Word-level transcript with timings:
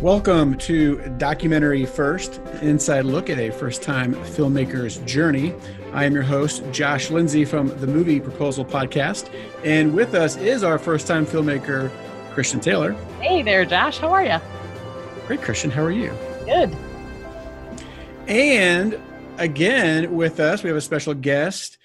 Welcome 0.00 0.56
to 0.58 0.96
Documentary 1.18 1.84
First, 1.84 2.40
inside 2.60 3.04
look 3.04 3.30
at 3.30 3.38
a 3.38 3.50
first 3.50 3.82
time 3.82 4.14
filmmaker's 4.14 4.96
journey. 4.98 5.54
I 5.92 6.06
am 6.06 6.14
your 6.14 6.22
host, 6.22 6.64
Josh 6.72 7.10
Lindsay 7.10 7.44
from 7.44 7.68
the 7.78 7.86
Movie 7.86 8.18
Proposal 8.18 8.64
Podcast. 8.64 9.30
And 9.64 9.94
with 9.94 10.14
us 10.14 10.36
is 10.36 10.64
our 10.64 10.78
first 10.78 11.06
time 11.06 11.24
filmmaker, 11.24 11.90
Christian 12.32 12.58
Taylor. 12.58 12.94
Hey 13.20 13.42
there, 13.42 13.64
Josh. 13.64 13.98
How 13.98 14.08
are 14.08 14.24
you? 14.24 14.38
Great, 15.26 15.42
Christian. 15.42 15.70
How 15.70 15.84
are 15.84 15.92
you? 15.92 16.12
Good. 16.46 16.74
And 18.26 18.98
again, 19.38 20.16
with 20.16 20.40
us, 20.40 20.64
we 20.64 20.68
have 20.68 20.76
a 20.76 20.80
special 20.80 21.14
guest, 21.14 21.78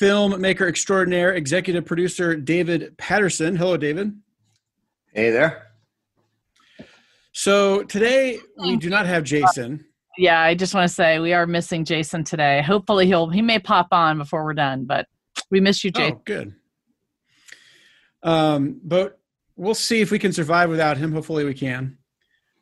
filmmaker 0.00 0.66
extraordinaire, 0.66 1.34
executive 1.34 1.84
producer 1.84 2.34
David 2.34 2.96
Patterson. 2.96 3.54
Hello, 3.54 3.76
David. 3.76 4.18
Hey 5.12 5.30
there. 5.30 5.67
So 7.38 7.84
today 7.84 8.40
we 8.56 8.76
do 8.78 8.90
not 8.90 9.06
have 9.06 9.22
Jason. 9.22 9.86
Yeah, 10.16 10.40
I 10.40 10.56
just 10.56 10.74
want 10.74 10.88
to 10.88 10.92
say 10.92 11.20
we 11.20 11.32
are 11.34 11.46
missing 11.46 11.84
Jason 11.84 12.24
today. 12.24 12.62
Hopefully 12.62 13.06
he'll 13.06 13.28
he 13.28 13.42
may 13.42 13.60
pop 13.60 13.86
on 13.92 14.18
before 14.18 14.42
we're 14.42 14.54
done, 14.54 14.86
but 14.86 15.06
we 15.48 15.60
miss 15.60 15.84
you, 15.84 15.92
Jason. 15.92 16.16
Oh, 16.16 16.22
good. 16.24 16.54
Um, 18.24 18.80
but 18.82 19.20
we'll 19.54 19.74
see 19.74 20.00
if 20.00 20.10
we 20.10 20.18
can 20.18 20.32
survive 20.32 20.68
without 20.68 20.96
him. 20.96 21.12
Hopefully 21.12 21.44
we 21.44 21.54
can. 21.54 21.98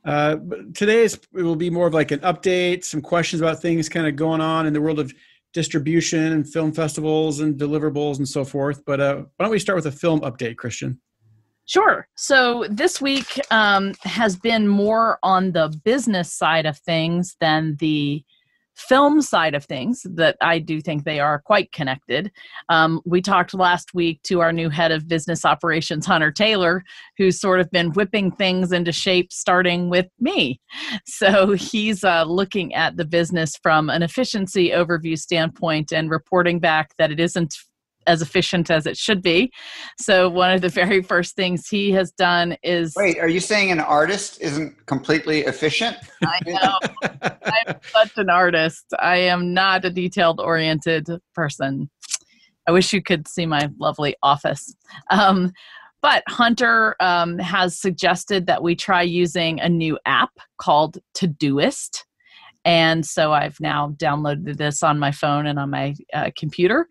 Uh, 0.05 0.37
but 0.37 0.75
today 0.75 1.05
is, 1.05 1.15
it 1.15 1.43
will 1.43 1.57
be 1.57 1.71
more 1.71 1.87
of 1.87 1.95
like 1.95 2.11
an 2.11 2.21
update, 2.21 2.85
some 2.85 3.01
questions 3.01 3.41
about 3.41 3.63
things 3.63 3.89
kind 3.89 4.07
of 4.07 4.15
going 4.15 4.43
on 4.43 4.67
in 4.67 4.75
the 4.75 4.81
world 4.83 4.99
of 4.99 5.11
distribution 5.55 6.35
and 6.35 6.53
film 6.53 6.71
festivals 6.71 7.41
and 7.41 7.59
deliverables 7.59 8.19
and 8.19 8.29
so 8.29 8.45
forth. 8.45 8.85
But 8.85 9.01
uh, 9.01 9.15
why 9.37 9.45
don't 9.47 9.51
we 9.53 9.59
start 9.59 9.77
with 9.77 9.87
a 9.87 9.91
film 9.91 10.21
update, 10.21 10.59
Christian? 10.59 11.01
Sure. 11.67 12.07
So 12.15 12.65
this 12.71 13.01
week 13.01 13.41
um, 13.51 13.93
has 14.05 14.37
been 14.37 14.69
more 14.69 15.19
on 15.25 15.51
the 15.51 15.77
business 15.85 16.33
side 16.33 16.65
of 16.65 16.79
things 16.79 17.37
than 17.41 17.77
the 17.81 18.25
film 18.77 19.23
side 19.23 19.55
of 19.55 19.65
things 19.65 20.07
that 20.15 20.37
I 20.41 20.59
do 20.59 20.81
think 20.81 21.05
they 21.05 21.19
are 21.19 21.41
quite 21.41 21.73
connected. 21.73 22.31
Um, 22.69 23.01
we 23.05 23.23
talked 23.23 23.55
last 23.55 23.95
week 23.95 24.23
to 24.25 24.41
our 24.41 24.53
new 24.53 24.69
head 24.69 24.93
of 24.93 25.09
business 25.09 25.45
operations, 25.45 26.07
Hunter 26.07 26.31
Taylor, 26.31 26.85
who's 27.17 27.41
sort 27.41 27.61
of 27.61 27.71
been 27.71 27.93
whipping 27.93 28.31
things 28.31 28.73
into 28.73 28.93
shape 28.93 29.33
starting 29.33 29.91
with 29.91 30.07
me. 30.21 30.61
So 31.07 31.53
he's 31.53 32.05
uh, 32.05 32.25
looking 32.25 32.75
at 32.75 32.97
the 32.97 33.05
business 33.05 33.57
from 33.63 33.89
an 33.89 34.03
efficiency 34.03 34.71
overview 34.71 35.19
standpoint 35.19 35.93
and 35.93 36.11
reporting 36.11 36.59
back 36.59 36.91
that 36.99 37.11
it 37.11 37.19
isn't 37.19 37.55
as 38.07 38.23
efficient 38.23 38.71
as 38.71 38.87
it 38.87 38.97
should 38.97 39.23
be. 39.23 39.53
So 39.99 40.29
one 40.29 40.51
of 40.51 40.61
the 40.61 40.69
very 40.69 41.03
first 41.03 41.37
things 41.37 41.69
he 41.69 41.93
has 41.93 42.13
done 42.13 42.57
is 42.63 42.95
Wait, 42.97 43.19
are 43.19 43.29
you 43.29 43.41
saying 43.41 43.71
an 43.71 43.81
artist 43.81 44.41
isn't 44.41 44.87
completely 44.87 45.41
efficient? 45.41 45.97
I 46.23 46.39
know. 46.47 46.79
I'm 47.45 47.77
such 47.93 48.17
an 48.17 48.31
artist. 48.31 48.87
I 48.99 49.17
am 49.17 49.55
not 49.55 49.85
a 49.85 49.91
detailed 49.91 50.41
oriented 50.41 51.09
person. 51.35 51.91
I 52.69 52.73
wish 52.73 52.93
you 52.93 53.03
could 53.03 53.29
see 53.29 53.47
my 53.47 53.71
lovely 53.79 54.17
office. 54.23 54.75
Um, 55.11 55.53
but 56.03 56.23
Hunter 56.29 56.95
um, 57.01 57.39
has 57.39 57.79
suggested 57.79 58.47
that 58.47 58.63
we 58.63 58.77
try 58.77 59.03
using 59.03 59.61
a 59.61 59.69
new 59.69 59.99
app 60.05 60.31
called 60.59 60.99
Todoist. 61.15 62.05
And 62.65 63.07
so 63.07 63.33
I've 63.33 63.59
now 63.61 63.95
downloaded 63.97 64.57
this 64.57 64.83
on 64.83 64.99
my 64.99 65.13
phone 65.13 65.47
and 65.47 65.59
on 65.59 65.71
my 65.71 65.95
uh, 66.13 66.31
computer. 66.37 66.87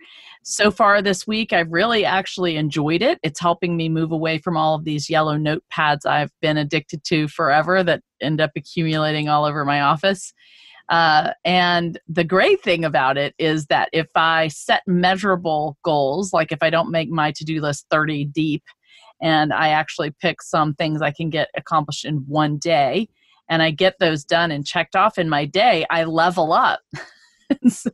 So 0.47 0.69
far 0.69 1.01
this 1.01 1.25
week, 1.25 1.53
I've 1.53 1.71
really 1.71 2.05
actually 2.05 2.55
enjoyed 2.55 3.01
it. 3.01 3.17
It's 3.23 3.39
helping 3.39 3.75
me 3.75 3.89
move 3.89 4.11
away 4.11 4.37
from 4.37 4.55
all 4.55 4.75
of 4.75 4.83
these 4.83 5.09
yellow 5.09 5.39
notepads 5.39 6.05
I've 6.05 6.29
been 6.39 6.55
addicted 6.55 7.03
to 7.05 7.27
forever 7.27 7.81
that 7.81 8.03
end 8.21 8.39
up 8.39 8.51
accumulating 8.55 9.27
all 9.27 9.45
over 9.45 9.65
my 9.65 9.81
office. 9.81 10.35
Uh, 10.87 11.31
and 11.45 11.99
the 12.07 12.23
great 12.23 12.61
thing 12.61 12.85
about 12.85 13.17
it 13.17 13.33
is 13.39 13.65
that 13.67 13.89
if 13.91 14.05
I 14.13 14.49
set 14.49 14.83
measurable 14.85 15.79
goals, 15.83 16.31
like 16.31 16.51
if 16.51 16.59
I 16.61 16.69
don't 16.69 16.91
make 16.91 17.09
my 17.09 17.31
to 17.31 17.43
do 17.43 17.59
list 17.59 17.87
30 17.89 18.25
deep, 18.25 18.63
and 19.23 19.51
I 19.51 19.69
actually 19.69 20.11
pick 20.21 20.43
some 20.43 20.75
things 20.75 21.01
I 21.01 21.09
can 21.09 21.31
get 21.31 21.49
accomplished 21.57 22.05
in 22.05 22.17
one 22.27 22.57
day, 22.57 23.09
and 23.49 23.63
I 23.63 23.71
get 23.71 23.95
those 23.99 24.23
done 24.23 24.51
and 24.51 24.63
checked 24.63 24.95
off 24.95 25.17
in 25.17 25.27
my 25.27 25.45
day, 25.45 25.87
I 25.89 26.03
level 26.03 26.53
up. 26.53 26.81
so 27.67 27.89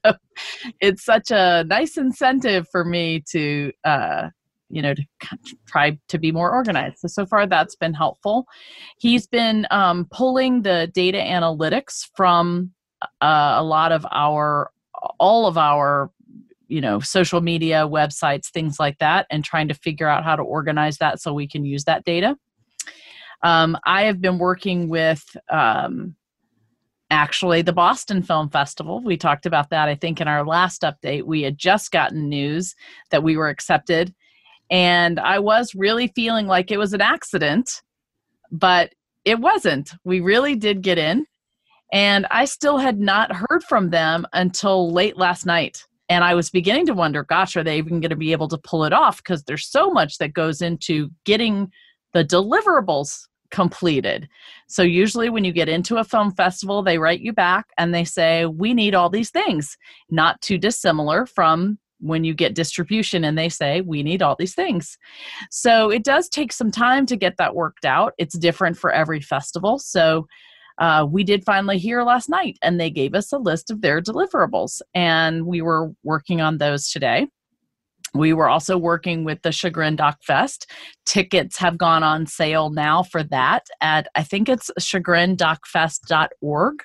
it's 0.79 1.03
such 1.03 1.31
a 1.31 1.63
nice 1.65 1.97
incentive 1.97 2.67
for 2.71 2.85
me 2.85 3.23
to, 3.31 3.71
uh, 3.83 4.29
you 4.69 4.81
know, 4.81 4.93
to 4.93 5.03
try 5.67 5.97
to 6.07 6.17
be 6.17 6.31
more 6.31 6.51
organized. 6.51 6.99
So, 6.99 7.07
so 7.07 7.25
far 7.25 7.45
that's 7.47 7.75
been 7.75 7.93
helpful. 7.93 8.45
He's 8.97 9.27
been 9.27 9.67
um, 9.71 10.07
pulling 10.11 10.61
the 10.61 10.89
data 10.93 11.17
analytics 11.17 12.07
from 12.15 12.71
uh, 13.21 13.55
a 13.57 13.63
lot 13.63 13.91
of 13.91 14.05
our, 14.11 14.71
all 15.19 15.47
of 15.47 15.57
our 15.57 16.11
you 16.67 16.79
know 16.79 17.01
social 17.01 17.41
media 17.41 17.85
websites 17.85 18.49
things 18.49 18.79
like 18.79 18.97
that 18.99 19.27
and 19.29 19.43
trying 19.43 19.67
to 19.67 19.73
figure 19.73 20.07
out 20.07 20.23
how 20.23 20.37
to 20.37 20.41
organize 20.41 20.97
that 20.99 21.19
so 21.19 21.33
we 21.33 21.45
can 21.45 21.65
use 21.65 21.83
that 21.83 22.05
data 22.05 22.37
um, 23.43 23.77
I 23.85 24.03
have 24.03 24.21
been 24.21 24.37
working 24.37 24.87
with 24.87 25.23
um, 25.49 26.15
actually 27.11 27.61
the 27.61 27.73
Boston 27.73 28.23
Film 28.23 28.49
Festival. 28.49 29.01
We 29.03 29.17
talked 29.17 29.45
about 29.45 29.69
that, 29.69 29.87
I 29.87 29.95
think, 29.95 30.19
in 30.19 30.27
our 30.27 30.45
last 30.45 30.81
update. 30.81 31.25
We 31.25 31.43
had 31.43 31.57
just 31.57 31.91
gotten 31.91 32.29
news 32.29 32.73
that 33.11 33.21
we 33.21 33.37
were 33.37 33.49
accepted, 33.49 34.15
and 34.71 35.19
I 35.19 35.37
was 35.39 35.75
really 35.75 36.07
feeling 36.15 36.47
like 36.47 36.71
it 36.71 36.79
was 36.79 36.93
an 36.93 37.01
accident, 37.01 37.83
but 38.51 38.93
it 39.25 39.39
wasn't. 39.39 39.91
We 40.03 40.21
really 40.21 40.55
did 40.55 40.81
get 40.81 40.97
in, 40.97 41.27
and 41.91 42.25
I 42.31 42.45
still 42.45 42.77
had 42.77 42.99
not 42.99 43.35
heard 43.35 43.63
from 43.67 43.89
them 43.89 44.25
until 44.33 44.91
late 44.91 45.17
last 45.17 45.45
night. 45.45 45.85
And 46.09 46.23
I 46.23 46.33
was 46.33 46.49
beginning 46.49 46.87
to 46.87 46.93
wonder, 46.93 47.23
gosh, 47.23 47.55
are 47.55 47.63
they 47.63 47.77
even 47.77 48.01
going 48.01 48.09
to 48.09 48.17
be 48.17 48.33
able 48.33 48.49
to 48.49 48.57
pull 48.57 48.83
it 48.83 48.91
off? 48.91 49.17
Because 49.17 49.43
there's 49.43 49.67
so 49.67 49.91
much 49.91 50.17
that 50.17 50.33
goes 50.33 50.61
into 50.61 51.09
getting 51.23 51.71
the 52.13 52.25
deliverables 52.25 53.27
completed. 53.51 54.27
So, 54.67 54.81
usually, 54.81 55.29
when 55.29 55.43
you 55.43 55.51
get 55.51 55.69
into 55.69 55.97
a 55.97 56.03
film 56.03 56.31
festival, 56.31 56.81
they 56.81 56.97
write 56.97 57.21
you 57.21 57.33
back 57.33 57.67
and 57.77 57.93
they 57.93 58.03
say, 58.03 58.45
We 58.45 58.73
need 58.73 58.95
all 58.95 59.09
these 59.09 59.29
things, 59.29 59.77
not 60.09 60.41
too 60.41 60.57
dissimilar 60.57 61.25
from 61.25 61.77
when 61.99 62.23
you 62.23 62.33
get 62.33 62.55
distribution 62.55 63.23
and 63.23 63.37
they 63.37 63.49
say, 63.49 63.81
We 63.81 64.01
need 64.03 64.21
all 64.21 64.35
these 64.37 64.55
things. 64.55 64.97
So, 65.49 65.91
it 65.91 66.03
does 66.03 66.29
take 66.29 66.53
some 66.53 66.71
time 66.71 67.05
to 67.07 67.15
get 67.15 67.37
that 67.37 67.55
worked 67.55 67.85
out. 67.85 68.13
It's 68.17 68.37
different 68.37 68.77
for 68.77 68.91
every 68.91 69.21
festival. 69.21 69.79
So, 69.79 70.27
uh, 70.77 71.05
we 71.09 71.23
did 71.23 71.45
finally 71.45 71.77
hear 71.77 72.01
last 72.03 72.29
night 72.29 72.57
and 72.61 72.79
they 72.79 72.89
gave 72.89 73.13
us 73.13 73.31
a 73.31 73.37
list 73.37 73.69
of 73.69 73.81
their 73.81 74.01
deliverables, 74.01 74.81
and 74.95 75.45
we 75.45 75.61
were 75.61 75.91
working 76.03 76.41
on 76.41 76.57
those 76.57 76.89
today. 76.89 77.27
We 78.13 78.33
were 78.33 78.49
also 78.49 78.77
working 78.77 79.23
with 79.23 79.41
the 79.41 79.51
Chagrin 79.51 79.95
Doc 79.95 80.19
Fest. 80.23 80.69
Tickets 81.05 81.57
have 81.57 81.77
gone 81.77 82.03
on 82.03 82.25
sale 82.25 82.69
now 82.69 83.03
for 83.03 83.23
that 83.23 83.67
at, 83.79 84.07
I 84.15 84.23
think 84.23 84.49
it's 84.49 84.69
chagrindocfest.org. 84.79 86.83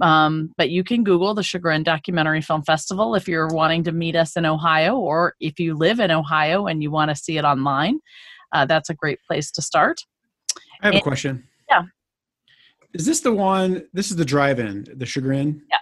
Um, 0.00 0.54
but 0.56 0.70
you 0.70 0.84
can 0.84 1.02
Google 1.02 1.34
the 1.34 1.42
Chagrin 1.42 1.82
Documentary 1.82 2.40
Film 2.40 2.62
Festival 2.62 3.14
if 3.14 3.26
you're 3.26 3.48
wanting 3.48 3.82
to 3.84 3.92
meet 3.92 4.14
us 4.14 4.36
in 4.36 4.46
Ohio, 4.46 4.96
or 4.96 5.34
if 5.40 5.58
you 5.58 5.74
live 5.74 5.98
in 5.98 6.10
Ohio 6.10 6.66
and 6.66 6.82
you 6.82 6.90
want 6.90 7.10
to 7.10 7.16
see 7.16 7.36
it 7.36 7.44
online. 7.44 7.98
Uh, 8.52 8.64
that's 8.64 8.90
a 8.90 8.94
great 8.94 9.18
place 9.26 9.50
to 9.52 9.62
start. 9.62 10.00
I 10.82 10.86
have 10.86 10.94
and, 10.94 11.00
a 11.00 11.02
question. 11.02 11.48
Yeah. 11.68 11.82
Is 12.94 13.06
this 13.06 13.20
the 13.20 13.32
one? 13.32 13.86
This 13.92 14.10
is 14.10 14.16
the 14.16 14.24
drive-in, 14.24 14.86
the 14.96 15.06
Chagrin. 15.06 15.62
Yeah. 15.70 15.78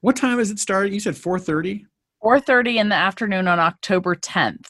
What 0.00 0.16
time 0.16 0.38
does 0.38 0.50
it 0.50 0.58
start? 0.58 0.90
You 0.90 1.00
said 1.00 1.16
four 1.16 1.38
thirty. 1.38 1.86
4:30 2.22 2.76
in 2.76 2.88
the 2.88 2.94
afternoon 2.94 3.48
on 3.48 3.58
October 3.58 4.14
10th. 4.14 4.68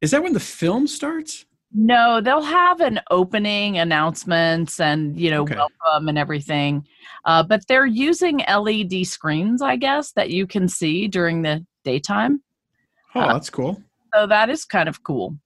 Is 0.00 0.10
that 0.10 0.22
when 0.22 0.32
the 0.32 0.40
film 0.40 0.86
starts? 0.86 1.44
No, 1.72 2.20
they'll 2.20 2.42
have 2.42 2.80
an 2.80 3.00
opening 3.10 3.78
announcements 3.78 4.80
and 4.80 5.18
you 5.18 5.30
know 5.30 5.42
okay. 5.42 5.56
welcome 5.56 6.08
and 6.08 6.16
everything, 6.16 6.86
uh, 7.24 7.42
but 7.42 7.66
they're 7.66 7.86
using 7.86 8.38
LED 8.48 9.06
screens, 9.06 9.60
I 9.60 9.76
guess, 9.76 10.12
that 10.12 10.30
you 10.30 10.46
can 10.46 10.68
see 10.68 11.08
during 11.08 11.42
the 11.42 11.66
daytime. 11.84 12.42
Oh, 13.14 13.20
uh, 13.20 13.32
that's 13.32 13.50
cool. 13.50 13.82
So 14.14 14.26
that 14.26 14.48
is 14.48 14.64
kind 14.64 14.88
of 14.88 15.02
cool. 15.02 15.36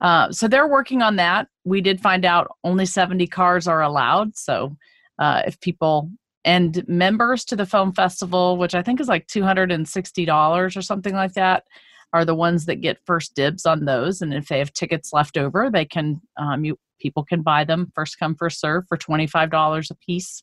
Uh, 0.00 0.32
so 0.32 0.48
they're 0.48 0.66
working 0.66 1.00
on 1.00 1.16
that. 1.16 1.46
We 1.64 1.80
did 1.80 2.00
find 2.00 2.24
out 2.24 2.50
only 2.64 2.86
70 2.86 3.26
cars 3.28 3.68
are 3.68 3.82
allowed. 3.82 4.36
So 4.36 4.76
uh, 5.18 5.42
if 5.46 5.60
people 5.60 6.10
and 6.44 6.86
members 6.88 7.44
to 7.44 7.56
the 7.56 7.66
film 7.66 7.92
festival 7.92 8.56
which 8.56 8.74
i 8.74 8.82
think 8.82 9.00
is 9.00 9.08
like 9.08 9.26
$260 9.26 10.76
or 10.76 10.82
something 10.82 11.14
like 11.14 11.34
that 11.34 11.64
are 12.12 12.24
the 12.24 12.34
ones 12.34 12.66
that 12.66 12.80
get 12.80 13.04
first 13.06 13.34
dibs 13.34 13.64
on 13.64 13.84
those 13.84 14.20
and 14.20 14.34
if 14.34 14.48
they 14.48 14.58
have 14.58 14.72
tickets 14.72 15.12
left 15.12 15.36
over 15.36 15.70
they 15.70 15.84
can 15.84 16.20
um, 16.36 16.64
you 16.64 16.78
people 17.00 17.24
can 17.24 17.42
buy 17.42 17.64
them 17.64 17.90
first 17.94 18.18
come 18.18 18.34
first 18.34 18.60
serve 18.60 18.84
for 18.88 18.96
$25 18.96 19.90
a 19.90 19.94
piece 19.96 20.42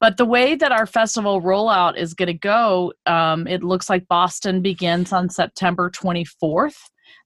but 0.00 0.16
the 0.16 0.24
way 0.24 0.54
that 0.54 0.72
our 0.72 0.86
festival 0.86 1.42
rollout 1.42 1.96
is 1.96 2.14
going 2.14 2.26
to 2.26 2.34
go 2.34 2.92
um, 3.06 3.46
it 3.46 3.62
looks 3.62 3.88
like 3.88 4.08
boston 4.08 4.62
begins 4.62 5.12
on 5.12 5.28
september 5.28 5.90
24th 5.90 6.76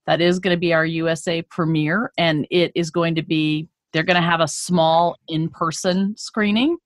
that 0.07 0.21
is 0.21 0.39
going 0.39 0.55
to 0.55 0.61
be 0.61 0.73
our 0.73 0.85
usa 0.85 1.43
premiere 1.43 2.13
and 2.19 2.47
it 2.51 2.73
is 2.75 2.91
going 2.91 3.15
to 3.15 3.23
be 3.23 3.69
they're 3.95 4.03
going 4.03 4.21
to 4.21 4.29
have 4.29 4.41
a 4.41 4.49
small 4.49 5.17
in-person 5.29 6.17
screening. 6.19 6.77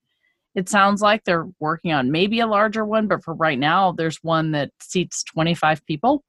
It 0.55 0.67
sounds 0.69 1.01
like 1.01 1.23
they're 1.23 1.47
working 1.59 1.93
on 1.93 2.11
maybe 2.11 2.39
a 2.39 2.47
larger 2.47 2.85
one, 2.85 3.07
but 3.07 3.23
for 3.23 3.33
right 3.33 3.59
now, 3.59 3.91
there's 3.91 4.23
one 4.23 4.51
that 4.51 4.71
seats 4.81 5.23
25 5.23 5.85
people. 5.85 6.23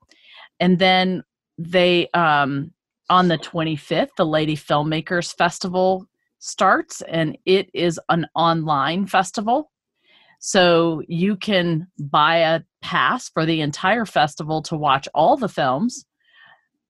And 0.58 0.78
then 0.78 1.22
they 1.58 2.08
um, 2.14 2.72
on 3.08 3.28
the 3.28 3.38
25th, 3.38 4.10
the 4.16 4.26
Lady 4.26 4.56
Filmmakers 4.56 5.34
Festival 5.34 6.06
starts, 6.38 7.02
and 7.02 7.36
it 7.44 7.68
is 7.74 8.00
an 8.08 8.26
online 8.34 9.06
festival. 9.06 9.70
So 10.38 11.02
you 11.06 11.36
can 11.36 11.88
buy 11.98 12.36
a 12.38 12.60
pass 12.80 13.28
for 13.28 13.44
the 13.44 13.60
entire 13.60 14.06
festival 14.06 14.62
to 14.62 14.76
watch 14.76 15.06
all 15.14 15.36
the 15.36 15.48
films, 15.48 16.06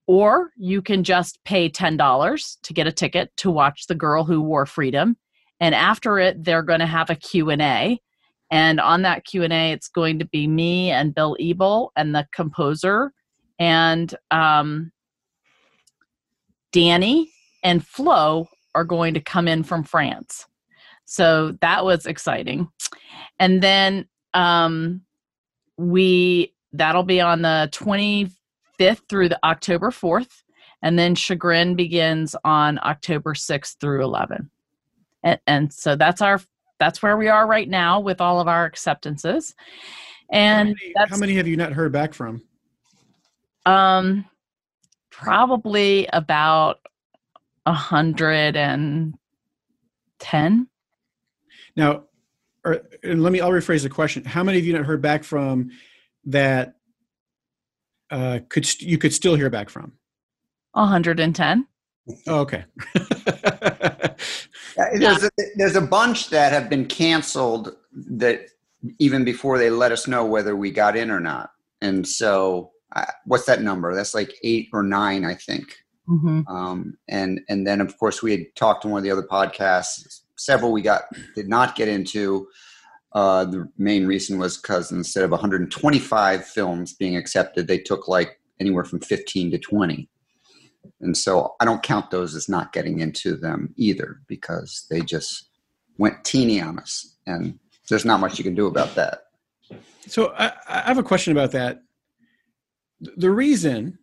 or 0.07 0.51
you 0.55 0.81
can 0.81 1.03
just 1.03 1.43
pay 1.43 1.69
$10 1.69 2.61
to 2.63 2.73
get 2.73 2.87
a 2.87 2.91
ticket 2.91 3.35
to 3.37 3.51
watch 3.51 3.87
The 3.87 3.95
Girl 3.95 4.23
Who 4.23 4.41
Wore 4.41 4.65
Freedom. 4.65 5.17
And 5.61 5.73
after 5.73 6.19
it, 6.19 6.43
they're 6.43 6.63
going 6.63 6.81
to 6.81 6.85
have 6.85 7.09
a 7.09 7.15
Q&A. 7.15 8.01
And 8.51 8.79
on 8.81 9.03
that 9.03 9.23
Q&A, 9.23 9.71
it's 9.71 9.87
going 9.87 10.19
to 10.19 10.25
be 10.25 10.47
me 10.47 10.91
and 10.91 11.15
Bill 11.15 11.37
Ebel 11.39 11.93
and 11.95 12.13
the 12.13 12.27
composer 12.33 13.13
and 13.61 14.13
um, 14.31 14.91
Danny 16.71 17.31
and 17.63 17.85
Flo 17.85 18.49
are 18.73 18.83
going 18.83 19.13
to 19.13 19.21
come 19.21 19.47
in 19.47 19.63
from 19.63 19.83
France. 19.83 20.47
So 21.05 21.57
that 21.61 21.85
was 21.85 22.07
exciting. 22.07 22.69
And 23.39 23.61
then 23.61 24.07
um, 24.33 25.01
we 25.77 26.55
that'll 26.73 27.03
be 27.03 27.21
on 27.21 27.43
the 27.43 27.69
25th 27.71 29.01
through 29.07 29.29
the 29.29 29.39
October 29.43 29.91
4th. 29.91 30.41
And 30.81 30.97
then 30.97 31.13
Chagrin 31.13 31.75
begins 31.75 32.35
on 32.43 32.79
October 32.81 33.35
6th 33.35 33.75
through 33.79 34.03
11. 34.03 34.49
And, 35.23 35.39
and 35.47 35.73
so 35.73 35.95
that's 35.95 36.21
our 36.21 36.41
that's 36.79 37.03
where 37.03 37.15
we 37.15 37.27
are 37.27 37.45
right 37.45 37.69
now 37.69 37.99
with 37.99 38.19
all 38.19 38.39
of 38.39 38.47
our 38.47 38.65
acceptances. 38.65 39.53
And 40.31 40.69
how 40.69 41.03
many, 41.03 41.09
how 41.11 41.17
many 41.17 41.33
have 41.35 41.47
you 41.47 41.55
not 41.55 41.73
heard 41.73 41.91
back 41.91 42.13
from? 42.13 42.41
Um, 43.65 44.25
probably 45.11 46.07
about 46.11 46.79
a 47.65 47.73
hundred 47.73 48.55
and 48.55 49.13
ten. 50.17 50.67
Now, 51.75 52.05
or, 52.65 52.81
and 53.03 53.21
let 53.21 53.31
me. 53.31 53.41
I'll 53.41 53.51
rephrase 53.51 53.83
the 53.83 53.89
question. 53.89 54.25
How 54.25 54.43
many 54.43 54.57
of 54.57 54.65
you 54.65 54.73
not 54.73 54.85
heard 54.85 55.01
back 55.01 55.23
from 55.23 55.71
that? 56.25 56.75
Uh, 58.09 58.39
could 58.49 58.65
st- 58.65 58.89
you 58.89 58.97
could 58.97 59.13
still 59.13 59.35
hear 59.35 59.49
back 59.49 59.69
from? 59.69 59.93
A 60.73 60.85
hundred 60.85 61.19
and 61.19 61.35
ten. 61.35 61.67
Oh, 62.27 62.39
okay. 62.39 62.65
there's, 64.75 65.23
a, 65.23 65.29
there's 65.55 65.75
a 65.75 65.81
bunch 65.81 66.29
that 66.29 66.51
have 66.51 66.69
been 66.69 66.85
canceled 66.85 67.75
that 67.93 68.47
even 68.99 69.23
before 69.23 69.57
they 69.57 69.69
let 69.69 69.91
us 69.91 70.07
know 70.07 70.25
whether 70.25 70.55
we 70.55 70.71
got 70.71 70.95
in 70.95 71.11
or 71.11 71.19
not. 71.19 71.51
And 71.81 72.07
so 72.07 72.71
uh, 72.95 73.05
what's 73.25 73.45
that 73.45 73.61
number? 73.61 73.95
That's 73.95 74.13
like 74.13 74.33
eight 74.43 74.69
or 74.73 74.83
nine, 74.83 75.25
I 75.25 75.35
think. 75.35 75.77
Mm-hmm. 76.07 76.47
Um, 76.47 76.97
and 77.07 77.41
and 77.47 77.65
then 77.65 77.79
of 77.79 77.97
course 77.97 78.21
we 78.21 78.31
had 78.31 78.45
talked 78.55 78.85
in 78.85 78.91
one 78.91 78.99
of 78.99 79.03
the 79.03 79.11
other 79.11 79.27
podcasts. 79.29 80.21
Several 80.35 80.71
we 80.71 80.81
got 80.81 81.03
did 81.35 81.47
not 81.47 81.75
get 81.75 81.87
into. 81.87 82.47
Uh, 83.13 83.45
the 83.45 83.69
main 83.77 84.07
reason 84.07 84.39
was 84.39 84.57
because 84.57 84.91
instead 84.91 85.23
of 85.23 85.31
125 85.31 86.45
films 86.45 86.93
being 86.93 87.17
accepted, 87.17 87.67
they 87.67 87.77
took 87.77 88.07
like 88.07 88.39
anywhere 88.59 88.85
from 88.85 88.99
15 88.99 89.51
to 89.51 89.57
20. 89.57 90.09
And 90.99 91.15
so 91.15 91.55
I 91.59 91.65
don't 91.65 91.83
count 91.83 92.11
those 92.11 92.35
as 92.35 92.49
not 92.49 92.73
getting 92.73 92.99
into 92.99 93.35
them 93.35 93.73
either 93.77 94.21
because 94.27 94.85
they 94.89 95.01
just 95.01 95.49
went 95.97 96.23
teeny 96.23 96.61
on 96.61 96.79
us. 96.79 97.17
And 97.25 97.59
there's 97.89 98.05
not 98.05 98.19
much 98.19 98.37
you 98.37 98.43
can 98.43 98.55
do 98.55 98.67
about 98.67 98.95
that. 98.95 99.23
So 100.07 100.33
I, 100.37 100.51
I 100.67 100.81
have 100.81 100.97
a 100.97 101.03
question 101.03 101.31
about 101.31 101.51
that 101.51 101.81
the 103.01 103.31
reason 103.31 103.97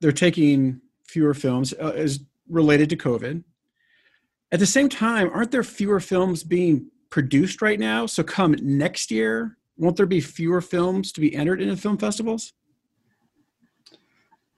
they're 0.00 0.12
taking 0.12 0.80
fewer 1.04 1.34
films 1.34 1.72
uh, 1.80 1.92
is 1.94 2.20
related 2.48 2.90
to 2.90 2.96
COVID. 2.96 3.42
At 4.50 4.60
the 4.60 4.66
same 4.66 4.88
time, 4.88 5.30
aren't 5.32 5.50
there 5.50 5.64
fewer 5.64 6.00
films 6.00 6.44
being 6.44 6.90
produced 7.10 7.62
right 7.62 7.80
now? 7.80 8.06
So 8.06 8.22
come 8.22 8.54
next 8.60 9.10
year, 9.10 9.56
won't 9.76 9.96
there 9.96 10.06
be 10.06 10.20
fewer 10.20 10.60
films 10.60 11.12
to 11.12 11.20
be 11.20 11.34
entered 11.34 11.62
into 11.62 11.76
film 11.76 11.96
festivals? 11.96 12.52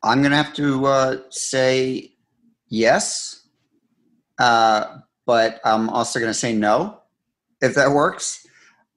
I'm 0.04 0.20
going 0.20 0.32
to 0.32 0.36
have 0.36 0.52
to 0.54 0.84
uh, 0.84 1.16
say 1.30 2.12
yes, 2.68 3.48
uh, 4.38 4.98
but 5.24 5.60
I'm 5.64 5.88
also 5.88 6.20
going 6.20 6.30
to 6.30 6.38
say 6.38 6.52
no, 6.52 7.00
if 7.62 7.74
that 7.74 7.90
works. 7.90 8.46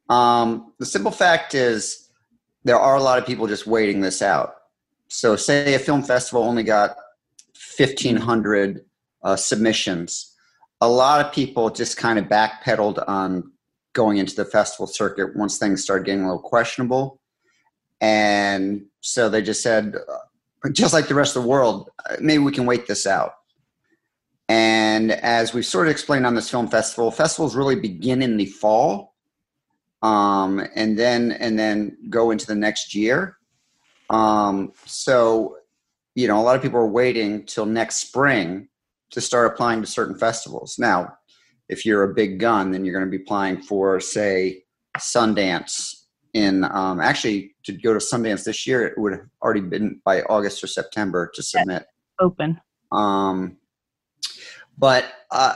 Um, 0.10 0.74
the 0.80 0.86
simple 0.86 1.12
fact 1.12 1.56
is, 1.56 2.10
there 2.66 2.78
are 2.78 2.98
a 2.98 3.02
lot 3.02 3.18
of 3.18 3.26
people 3.26 3.48
just 3.48 3.66
waiting 3.66 4.02
this 4.02 4.22
out. 4.22 4.56
So, 5.08 5.38
say 5.38 5.74
a 5.74 5.80
film 5.80 6.04
festival 6.04 6.44
only 6.44 6.64
got 6.64 6.98
1,500 7.78 8.84
uh, 9.24 9.36
submissions. 9.38 10.36
A 10.82 10.90
lot 10.90 11.26
of 11.26 11.32
people 11.32 11.70
just 11.70 11.96
kind 11.96 12.20
of 12.20 12.26
backpedaled 12.26 13.02
on 13.08 13.50
going 13.94 14.18
into 14.18 14.36
the 14.36 14.44
festival 14.44 14.88
circuit 14.88 15.38
once 15.38 15.58
things 15.58 15.82
started 15.82 16.06
getting 16.06 16.24
a 16.24 16.28
little 16.28 16.42
questionable. 16.42 17.22
And 18.02 18.86
so 19.00 19.30
they 19.30 19.42
just 19.42 19.64
said, 19.64 19.96
just 20.72 20.94
like 20.94 21.08
the 21.08 21.16
rest 21.16 21.36
of 21.36 21.44
the 21.44 21.50
world, 21.50 21.90
uh, 22.10 22.16
maybe 22.20 22.44
we 22.44 22.52
can 22.52 22.66
wait 22.66 22.88
this 22.88 23.06
out. 23.06 23.34
And 24.50 25.12
as 25.12 25.54
we've 25.54 25.66
sort 25.66 25.88
of 25.88 25.92
explained 25.92 26.26
on 26.26 26.36
this 26.36 26.50
film 26.50 26.68
festival, 26.68 27.12
festivals 27.12 27.56
really 27.56 27.76
begin 27.76 28.22
in 28.22 28.38
the 28.38 28.46
fall 28.46 29.16
um, 30.02 30.66
and 30.76 30.98
then 30.98 31.34
and 31.34 31.58
then 31.58 31.98
go 32.10 32.32
into 32.32 32.46
the 32.46 32.56
next 32.56 32.96
year. 32.96 33.38
Um, 34.10 34.72
so, 34.86 35.58
you 36.16 36.28
know, 36.28 36.40
a 36.40 36.44
lot 36.44 36.56
of 36.56 36.62
people 36.62 36.80
are 36.80 36.88
waiting 36.88 37.46
till 37.46 37.66
next 37.66 37.98
spring 37.98 38.70
to 39.12 39.22
start 39.22 39.52
applying 39.52 39.82
to 39.82 39.88
certain 39.88 40.18
festivals. 40.18 40.78
Now, 40.80 41.18
if 41.70 41.86
you're 41.86 42.04
a 42.04 42.14
big 42.14 42.40
gun, 42.40 42.72
then 42.72 42.86
you're 42.86 42.94
going 42.98 43.10
to 43.10 43.18
be 43.18 43.22
applying 43.22 43.62
for, 43.62 44.00
say, 44.00 44.64
Sundance. 44.98 45.97
In 46.34 46.64
um, 46.66 47.00
actually, 47.00 47.56
to 47.64 47.74
go 47.74 47.94
to 47.94 48.00
Sundance 48.00 48.44
this 48.44 48.68
year, 48.68 48.86
it 48.86 48.98
would 48.98 49.14
have 49.14 49.28
already 49.42 49.62
been 49.62 50.02
by 50.04 50.22
August 50.24 50.64
or 50.64 50.68
September 50.68 51.32
to 51.34 51.44
submit. 51.44 51.86
Open. 52.20 52.60
Um, 52.92 53.58
but 54.78 55.06
uh, 55.32 55.56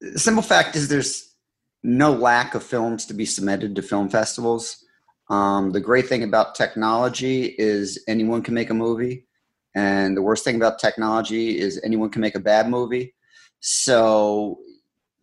the 0.00 0.18
simple 0.18 0.42
fact 0.42 0.76
is, 0.76 0.88
there's 0.88 1.34
no 1.82 2.12
lack 2.12 2.54
of 2.54 2.62
films 2.62 3.06
to 3.06 3.14
be 3.14 3.26
submitted 3.26 3.74
to 3.76 3.82
film 3.82 4.08
festivals. 4.08 4.84
Um, 5.30 5.72
the 5.72 5.80
great 5.80 6.08
thing 6.08 6.22
about 6.22 6.54
technology 6.54 7.54
is 7.58 8.02
anyone 8.08 8.42
can 8.42 8.54
make 8.54 8.70
a 8.70 8.74
movie, 8.74 9.26
and 9.74 10.16
the 10.16 10.22
worst 10.22 10.44
thing 10.44 10.56
about 10.56 10.78
technology 10.78 11.58
is 11.58 11.80
anyone 11.84 12.10
can 12.10 12.22
make 12.22 12.34
a 12.34 12.40
bad 12.40 12.68
movie. 12.68 13.14
So 13.60 14.58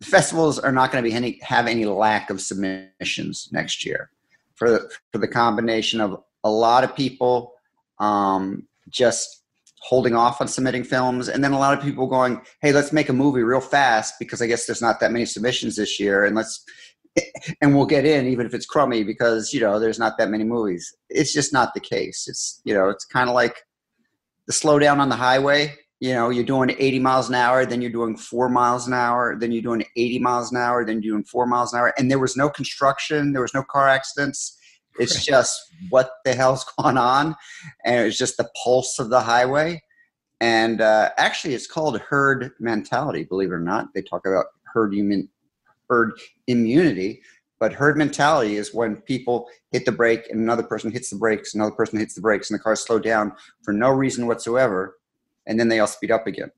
festivals 0.02 0.58
are 0.58 0.72
not 0.72 0.92
going 0.92 1.02
to 1.02 1.10
be 1.10 1.16
any 1.16 1.40
have 1.42 1.66
any 1.66 1.86
lack 1.86 2.30
of 2.30 2.40
submissions 2.40 3.48
next 3.50 3.84
year 3.84 4.10
for 4.56 4.70
the, 4.70 4.90
for 5.12 5.18
the 5.18 5.28
combination 5.28 6.00
of 6.00 6.20
a 6.44 6.50
lot 6.50 6.84
of 6.84 6.94
people 6.96 7.52
um, 7.98 8.66
just 8.88 9.42
holding 9.80 10.16
off 10.16 10.40
on 10.40 10.48
submitting 10.48 10.82
films 10.82 11.28
and 11.28 11.44
then 11.44 11.52
a 11.52 11.58
lot 11.58 11.76
of 11.76 11.84
people 11.84 12.06
going 12.08 12.40
hey 12.60 12.72
let's 12.72 12.92
make 12.92 13.08
a 13.08 13.12
movie 13.12 13.42
real 13.42 13.60
fast 13.60 14.14
because 14.18 14.42
i 14.42 14.46
guess 14.46 14.66
there's 14.66 14.82
not 14.82 14.98
that 14.98 15.12
many 15.12 15.24
submissions 15.24 15.76
this 15.76 16.00
year 16.00 16.24
and 16.24 16.34
let's 16.34 16.64
and 17.60 17.74
we'll 17.74 17.86
get 17.86 18.04
in 18.04 18.26
even 18.26 18.46
if 18.46 18.54
it's 18.54 18.66
crummy 18.66 19.04
because 19.04 19.52
you 19.52 19.60
know 19.60 19.78
there's 19.78 19.98
not 19.98 20.18
that 20.18 20.30
many 20.30 20.44
movies. 20.44 20.94
It's 21.08 21.32
just 21.32 21.52
not 21.52 21.74
the 21.74 21.80
case. 21.80 22.26
It's 22.28 22.60
you 22.64 22.74
know 22.74 22.88
it's 22.88 23.04
kind 23.04 23.28
of 23.28 23.34
like 23.34 23.62
the 24.46 24.52
slowdown 24.52 24.98
on 24.98 25.08
the 25.08 25.16
highway 25.16 25.74
you 26.00 26.12
know 26.12 26.28
you're 26.28 26.44
doing 26.44 26.70
80 26.70 26.98
miles 26.98 27.28
an 27.28 27.34
hour 27.34 27.64
then 27.64 27.80
you're 27.80 27.90
doing 27.90 28.16
four 28.16 28.48
miles 28.48 28.86
an 28.86 28.92
hour 28.92 29.36
then 29.38 29.50
you're 29.50 29.62
doing 29.62 29.84
80 29.96 30.18
miles 30.18 30.50
an 30.50 30.58
hour 30.58 30.84
then 30.84 31.00
you're 31.02 31.14
doing 31.14 31.24
four 31.24 31.46
miles 31.46 31.72
an 31.72 31.78
hour 31.78 31.94
and 31.98 32.10
there 32.10 32.18
was 32.18 32.36
no 32.36 32.50
construction 32.50 33.32
there 33.32 33.42
was 33.42 33.54
no 33.54 33.62
car 33.62 33.88
accidents 33.88 34.58
it's 34.98 35.24
just 35.24 35.60
what 35.90 36.10
the 36.24 36.34
hell's 36.34 36.64
going 36.78 36.98
on, 36.98 37.36
and 37.84 38.00
it 38.00 38.04
was 38.04 38.18
just 38.18 38.36
the 38.36 38.48
pulse 38.62 38.98
of 38.98 39.10
the 39.10 39.20
highway. 39.20 39.82
And 40.40 40.80
uh, 40.80 41.10
actually, 41.16 41.54
it's 41.54 41.66
called 41.66 41.98
herd 41.98 42.52
mentality. 42.60 43.24
Believe 43.24 43.50
it 43.50 43.54
or 43.54 43.60
not, 43.60 43.94
they 43.94 44.02
talk 44.02 44.26
about 44.26 44.46
herd 44.72 44.92
human 44.94 45.28
herd 45.88 46.12
immunity. 46.46 47.22
But 47.58 47.72
herd 47.72 47.96
mentality 47.96 48.56
is 48.56 48.74
when 48.74 48.96
people 48.96 49.48
hit 49.72 49.86
the 49.86 49.92
brake 49.92 50.28
and 50.28 50.40
another 50.40 50.62
person 50.62 50.90
hits 50.90 51.08
the 51.08 51.16
brakes, 51.16 51.54
another 51.54 51.70
person 51.70 51.98
hits 51.98 52.14
the 52.14 52.20
brakes, 52.20 52.50
and 52.50 52.58
the 52.58 52.62
cars 52.62 52.80
slow 52.80 52.98
down 52.98 53.32
for 53.62 53.72
no 53.72 53.88
reason 53.88 54.26
whatsoever, 54.26 54.98
and 55.46 55.58
then 55.58 55.68
they 55.68 55.80
all 55.80 55.86
speed 55.86 56.10
up 56.10 56.26
again. 56.26 56.50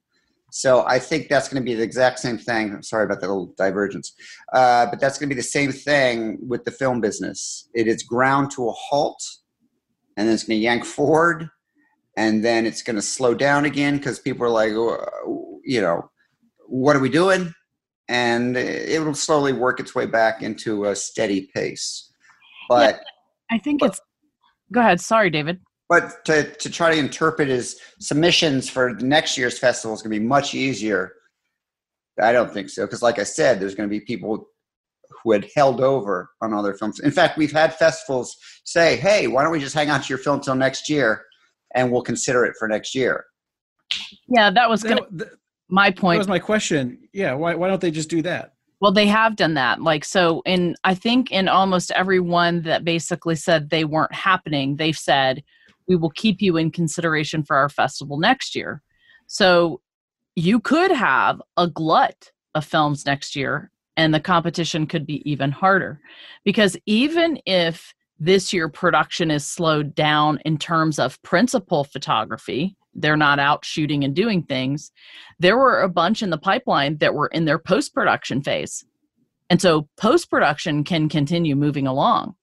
So 0.51 0.85
I 0.87 0.99
think 0.99 1.29
that's 1.29 1.49
going 1.49 1.63
to 1.63 1.65
be 1.65 1.75
the 1.75 1.83
exact 1.83 2.21
same 2.21 2.39
thing. 2.39 2.73
I'm 2.73 2.83
sorry 2.83 3.05
about 3.05 3.21
that 3.21 3.29
little 3.29 3.53
divergence, 3.59 4.15
uh, 4.55 4.87
but 4.87 4.99
that's 4.99 5.19
going 5.19 5.29
to 5.29 5.35
be 5.35 5.41
the 5.41 5.47
same 5.47 5.73
thing 5.73 6.39
with 6.41 6.65
the 6.65 6.71
film 6.71 7.01
business. 7.03 7.69
It 7.75 7.87
is 7.87 8.03
ground 8.03 8.51
to 8.53 8.69
a 8.69 8.73
halt, 8.73 9.23
and 10.17 10.27
then 10.27 10.35
it's 10.35 10.45
going 10.45 10.59
to 10.59 10.63
yank 10.63 10.87
forward, 10.87 11.51
and 12.17 12.43
then 12.43 12.65
it's 12.65 12.83
going 12.83 12.97
to 12.97 13.03
slow 13.03 13.35
down 13.35 13.67
again 13.67 13.99
because 13.99 14.19
people 14.19 14.47
are 14.47 14.51
like, 14.51 14.71
you 14.71 15.83
know, 15.83 16.11
what 16.67 16.97
are 16.97 17.01
we 17.01 17.11
doing? 17.11 17.53
And 18.09 18.57
it 18.57 19.05
will 19.05 19.15
slowly 19.15 19.53
work 19.53 19.81
its 19.81 19.95
way 19.95 20.07
back 20.07 20.43
into 20.43 20.87
a 20.87 20.97
steady 20.97 21.51
pace. 21.55 22.11
But 22.71 22.95
yeah, 22.95 23.57
I 23.57 23.59
think 23.59 23.83
it's. 23.83 24.01
Go 24.73 24.81
ahead. 24.81 24.99
Sorry, 24.99 25.29
David. 25.29 25.61
But 25.89 26.25
to, 26.27 26.45
to 26.45 26.71
try 26.71 26.93
to 26.93 26.99
interpret 26.99 27.49
as 27.49 27.77
submissions 27.99 28.69
for 28.69 28.95
the 28.95 29.05
next 29.05 29.39
year's 29.39 29.59
festival 29.59 29.95
is 29.95 30.03
going 30.03 30.13
to 30.13 30.21
be 30.21 30.27
much 30.27 30.55
easier. 30.55 31.15
I 32.21 32.33
don't 32.33 32.53
think 32.53 32.69
so. 32.69 32.85
Because, 32.85 33.03
like 33.03 33.19
I 33.19 33.25
said, 33.25 33.59
there's 33.59 33.75
going 33.75 33.89
to 33.89 33.91
be 33.91 34.01
people 34.01 34.49
who 35.23 35.33
had 35.33 35.49
held 35.55 35.81
over 35.81 36.31
on 36.43 36.53
other 36.53 36.75
films. 36.75 37.01
In 37.01 37.11
fact, 37.11 37.39
we've 37.39 37.53
had 37.53 37.75
festivals 37.75 38.37
say, 38.65 38.97
hey, 38.97 39.27
why 39.27 39.43
don't 39.43 39.53
we 39.53 39.61
just 39.61 39.75
hang 39.75 39.89
on 39.89 40.03
to 40.03 40.09
your 40.09 40.19
film 40.19 40.41
till 40.41 40.55
next 40.55 40.89
year 40.91 41.25
and 41.75 41.91
we'll 41.91 42.03
consider 42.03 42.45
it 42.45 42.55
for 42.59 42.69
next 42.69 42.95
year? 42.95 43.25
Yeah, 44.29 44.51
that 44.51 44.69
was 44.69 44.83
gonna, 44.83 45.07
that, 45.13 45.31
my 45.69 45.91
point. 45.91 46.17
That 46.17 46.21
was 46.21 46.29
my 46.29 46.39
question. 46.39 46.99
Yeah, 47.15 47.33
why, 47.33 47.55
why 47.55 47.69
don't 47.69 47.81
they 47.81 47.91
just 47.91 48.11
do 48.11 48.21
that? 48.23 48.53
Well, 48.81 48.93
they 48.93 49.07
have 49.07 49.37
done 49.37 49.55
that. 49.55 49.81
Like, 49.81 50.05
so 50.05 50.43
in, 50.45 50.77
I 50.85 50.95
think 50.95 51.33
in 51.33 51.49
almost 51.49 51.91
every 51.93 52.21
one 52.21 52.63
that 52.63 52.85
basically 52.85 53.35
said 53.35 53.71
they 53.71 53.85
weren't 53.85 54.15
happening, 54.15 54.77
they've 54.77 54.97
said, 54.97 55.43
we 55.89 55.97
will 55.97 56.11
keep 56.11 56.41
you 56.41 56.57
in 56.57 56.71
consideration 56.71 57.43
for 57.43 57.57
our 57.57 57.69
festival 57.69 58.19
next 58.19 58.55
year. 58.55 58.83
So 59.27 59.81
you 60.37 60.61
could 60.61 60.93
have 60.93 61.43
a 61.57 61.67
glut 61.67 62.31
of 62.55 62.65
films 62.65 63.07
next 63.07 63.35
year 63.35 63.71
and 63.97 64.15
the 64.15 64.21
competition 64.21 64.87
could 64.87 65.07
be 65.07 65.29
even 65.29 65.51
harder. 65.51 66.01
Because 66.45 66.77
even 66.87 67.41
if 67.47 67.95
this 68.21 68.53
year 68.53 68.69
production 68.69 69.31
is 69.31 69.47
slowed 69.47 69.95
down 69.95 70.39
in 70.45 70.59
terms 70.59 70.99
of 70.99 71.21
principal 71.23 71.85
photography 71.85 72.77
they're 72.95 73.17
not 73.17 73.39
out 73.39 73.65
shooting 73.65 74.03
and 74.03 74.17
doing 74.17 74.43
things 74.43 74.91
there 75.39 75.57
were 75.57 75.83
a 75.83 75.89
bunch 75.89 76.21
in 76.21 76.31
the 76.31 76.39
pipeline 76.39 76.97
that 76.99 77.15
were 77.15 77.29
in 77.29 77.45
their 77.45 77.59
post 77.59 77.95
production 77.95 78.43
phase. 78.43 78.85
And 79.51 79.63
so 79.63 79.89
post 79.97 80.29
production 80.29 80.83
can 80.83 81.09
continue 81.09 81.55
moving 81.55 81.87
along 81.87 82.35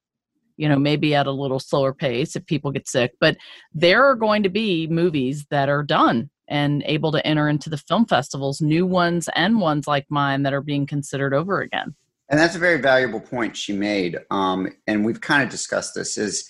you 0.57 0.67
know 0.69 0.77
maybe 0.77 1.13
at 1.15 1.27
a 1.27 1.31
little 1.31 1.59
slower 1.59 1.93
pace 1.93 2.35
if 2.35 2.45
people 2.45 2.71
get 2.71 2.87
sick 2.87 3.13
but 3.19 3.37
there 3.73 4.03
are 4.05 4.15
going 4.15 4.43
to 4.43 4.49
be 4.49 4.87
movies 4.87 5.45
that 5.49 5.69
are 5.69 5.83
done 5.83 6.29
and 6.47 6.83
able 6.85 7.11
to 7.11 7.25
enter 7.25 7.49
into 7.49 7.69
the 7.69 7.77
film 7.77 8.05
festivals 8.05 8.61
new 8.61 8.85
ones 8.85 9.29
and 9.35 9.59
ones 9.59 9.87
like 9.87 10.05
mine 10.09 10.43
that 10.43 10.53
are 10.53 10.61
being 10.61 10.85
considered 10.85 11.33
over 11.33 11.61
again. 11.61 11.95
And 12.29 12.39
that's 12.39 12.55
a 12.55 12.59
very 12.59 12.81
valuable 12.81 13.19
point 13.19 13.55
she 13.55 13.73
made 13.73 14.17
um, 14.31 14.67
and 14.87 15.05
we've 15.05 15.21
kind 15.21 15.43
of 15.43 15.49
discussed 15.49 15.95
this 15.95 16.17
is 16.17 16.49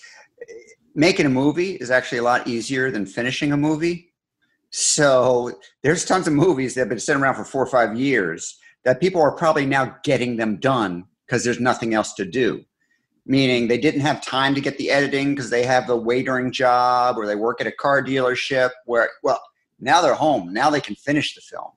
making 0.93 1.25
a 1.25 1.29
movie 1.29 1.75
is 1.75 1.91
actually 1.91 2.19
a 2.19 2.23
lot 2.23 2.47
easier 2.47 2.91
than 2.91 3.05
finishing 3.05 3.51
a 3.51 3.57
movie. 3.57 4.13
So 4.69 5.59
there's 5.83 6.05
tons 6.05 6.27
of 6.27 6.33
movies 6.33 6.73
that 6.73 6.81
have 6.81 6.89
been 6.89 6.99
sitting 6.99 7.21
around 7.21 7.35
for 7.35 7.45
four 7.45 7.63
or 7.63 7.67
five 7.67 7.97
years 7.97 8.57
that 8.83 9.01
people 9.01 9.21
are 9.21 9.31
probably 9.31 9.65
now 9.65 9.97
getting 10.03 10.37
them 10.37 10.57
done 10.57 11.05
because 11.25 11.43
there's 11.43 11.59
nothing 11.59 11.93
else 11.93 12.13
to 12.13 12.25
do 12.25 12.63
meaning 13.25 13.67
they 13.67 13.77
didn't 13.77 14.01
have 14.01 14.21
time 14.21 14.53
to 14.55 14.61
get 14.61 14.77
the 14.77 14.91
editing 14.91 15.33
because 15.33 15.49
they 15.49 15.65
have 15.65 15.87
the 15.87 15.99
waitering 15.99 16.51
job 16.51 17.17
or 17.17 17.25
they 17.25 17.35
work 17.35 17.59
at 17.59 17.67
a 17.67 17.71
car 17.71 18.03
dealership 18.03 18.69
where 18.85 19.09
well 19.23 19.41
now 19.79 20.01
they're 20.01 20.13
home. 20.13 20.53
Now 20.53 20.69
they 20.69 20.79
can 20.79 20.95
finish 20.95 21.35
the 21.35 21.41
film. 21.41 21.71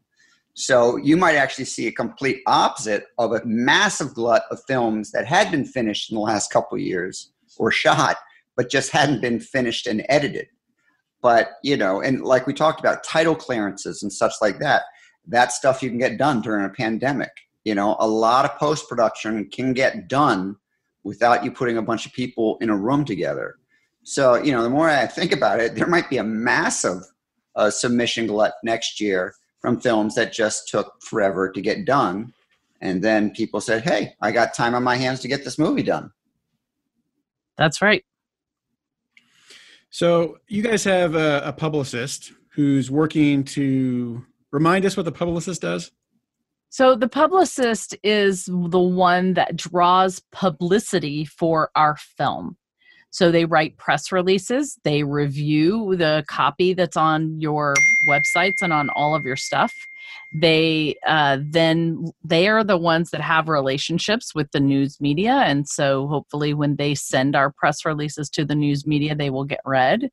So 0.54 0.96
you 0.96 1.16
might 1.16 1.36
actually 1.36 1.64
see 1.64 1.86
a 1.86 1.92
complete 1.92 2.42
opposite 2.46 3.06
of 3.18 3.32
a 3.32 3.44
massive 3.44 4.14
glut 4.14 4.42
of 4.50 4.60
films 4.66 5.10
that 5.12 5.26
had 5.26 5.50
been 5.50 5.64
finished 5.64 6.10
in 6.10 6.16
the 6.16 6.20
last 6.20 6.52
couple 6.52 6.78
years 6.78 7.32
or 7.58 7.70
shot 7.70 8.16
but 8.56 8.70
just 8.70 8.90
hadn't 8.90 9.20
been 9.20 9.38
finished 9.38 9.86
and 9.86 10.04
edited. 10.08 10.48
But 11.22 11.52
you 11.62 11.76
know 11.76 12.00
and 12.02 12.22
like 12.22 12.46
we 12.46 12.52
talked 12.52 12.80
about 12.80 13.04
title 13.04 13.34
clearances 13.34 14.02
and 14.02 14.12
such 14.12 14.34
like 14.42 14.58
that 14.58 14.82
that 15.30 15.52
stuff 15.52 15.82
you 15.82 15.90
can 15.90 15.98
get 15.98 16.18
done 16.18 16.40
during 16.42 16.64
a 16.64 16.70
pandemic. 16.70 17.30
You 17.64 17.74
know 17.74 17.96
a 17.98 18.06
lot 18.06 18.44
of 18.44 18.58
post 18.58 18.88
production 18.88 19.48
can 19.50 19.72
get 19.72 20.08
done 20.08 20.56
without 21.08 21.42
you 21.42 21.50
putting 21.50 21.78
a 21.78 21.82
bunch 21.82 22.04
of 22.04 22.12
people 22.12 22.58
in 22.60 22.68
a 22.68 22.76
room 22.76 23.02
together. 23.02 23.56
So, 24.04 24.36
you 24.36 24.52
know, 24.52 24.62
the 24.62 24.68
more 24.68 24.90
I 24.90 25.06
think 25.06 25.32
about 25.32 25.58
it, 25.58 25.74
there 25.74 25.86
might 25.86 26.10
be 26.10 26.18
a 26.18 26.22
massive 26.22 27.02
uh, 27.56 27.70
submission 27.70 28.26
glut 28.26 28.52
next 28.62 29.00
year 29.00 29.34
from 29.60 29.80
films 29.80 30.14
that 30.16 30.34
just 30.34 30.68
took 30.68 31.02
forever 31.02 31.50
to 31.50 31.60
get 31.62 31.86
done. 31.86 32.34
And 32.82 33.02
then 33.02 33.30
people 33.30 33.62
said, 33.62 33.82
hey, 33.84 34.14
I 34.20 34.30
got 34.30 34.52
time 34.52 34.74
on 34.74 34.84
my 34.84 34.96
hands 34.96 35.20
to 35.20 35.28
get 35.28 35.44
this 35.44 35.58
movie 35.58 35.82
done. 35.82 36.12
That's 37.56 37.80
right. 37.80 38.04
So, 39.88 40.36
you 40.46 40.62
guys 40.62 40.84
have 40.84 41.14
a, 41.14 41.40
a 41.42 41.52
publicist 41.54 42.32
who's 42.52 42.90
working 42.90 43.44
to 43.44 44.24
remind 44.50 44.84
us 44.84 44.94
what 44.94 45.06
the 45.06 45.12
publicist 45.12 45.62
does? 45.62 45.90
So 46.70 46.94
the 46.94 47.08
publicist 47.08 47.96
is 48.02 48.44
the 48.44 48.80
one 48.80 49.34
that 49.34 49.56
draws 49.56 50.20
publicity 50.32 51.24
for 51.24 51.70
our 51.74 51.96
film. 51.96 52.56
So 53.10 53.30
they 53.30 53.46
write 53.46 53.78
press 53.78 54.12
releases, 54.12 54.78
they 54.84 55.02
review 55.02 55.96
the 55.96 56.24
copy 56.28 56.74
that's 56.74 56.96
on 56.96 57.40
your 57.40 57.74
websites 58.08 58.60
and 58.60 58.72
on 58.72 58.90
all 58.90 59.14
of 59.14 59.24
your 59.24 59.36
stuff. 59.36 59.72
They 60.34 60.96
uh, 61.06 61.38
then 61.42 62.10
they 62.22 62.48
are 62.48 62.62
the 62.62 62.76
ones 62.76 63.10
that 63.10 63.22
have 63.22 63.48
relationships 63.48 64.34
with 64.34 64.50
the 64.52 64.60
news 64.60 65.00
media, 65.00 65.32
and 65.32 65.66
so 65.66 66.06
hopefully 66.06 66.52
when 66.52 66.76
they 66.76 66.94
send 66.94 67.34
our 67.34 67.50
press 67.50 67.84
releases 67.86 68.28
to 68.30 68.44
the 68.44 68.54
news 68.54 68.86
media, 68.86 69.14
they 69.14 69.30
will 69.30 69.44
get 69.44 69.60
read. 69.64 70.10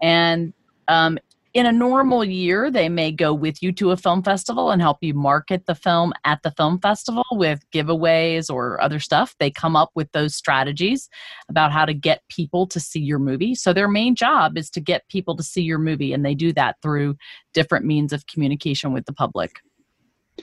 And 0.00 0.54
um, 0.88 1.18
in 1.54 1.66
a 1.66 1.72
normal 1.72 2.24
year, 2.24 2.70
they 2.70 2.88
may 2.88 3.12
go 3.12 3.34
with 3.34 3.62
you 3.62 3.72
to 3.72 3.90
a 3.90 3.96
film 3.96 4.22
festival 4.22 4.70
and 4.70 4.80
help 4.80 4.98
you 5.02 5.12
market 5.12 5.66
the 5.66 5.74
film 5.74 6.14
at 6.24 6.42
the 6.42 6.50
film 6.52 6.80
festival 6.80 7.24
with 7.32 7.60
giveaways 7.74 8.50
or 8.50 8.80
other 8.80 8.98
stuff. 8.98 9.34
They 9.38 9.50
come 9.50 9.76
up 9.76 9.90
with 9.94 10.10
those 10.12 10.34
strategies 10.34 11.10
about 11.50 11.70
how 11.70 11.84
to 11.84 11.92
get 11.92 12.22
people 12.30 12.66
to 12.68 12.80
see 12.80 13.00
your 13.00 13.18
movie. 13.18 13.54
So, 13.54 13.74
their 13.74 13.88
main 13.88 14.14
job 14.14 14.56
is 14.56 14.70
to 14.70 14.80
get 14.80 15.08
people 15.08 15.36
to 15.36 15.42
see 15.42 15.62
your 15.62 15.78
movie, 15.78 16.14
and 16.14 16.24
they 16.24 16.34
do 16.34 16.54
that 16.54 16.76
through 16.82 17.16
different 17.52 17.84
means 17.84 18.14
of 18.14 18.26
communication 18.26 18.92
with 18.92 19.04
the 19.04 19.12
public. 19.12 19.60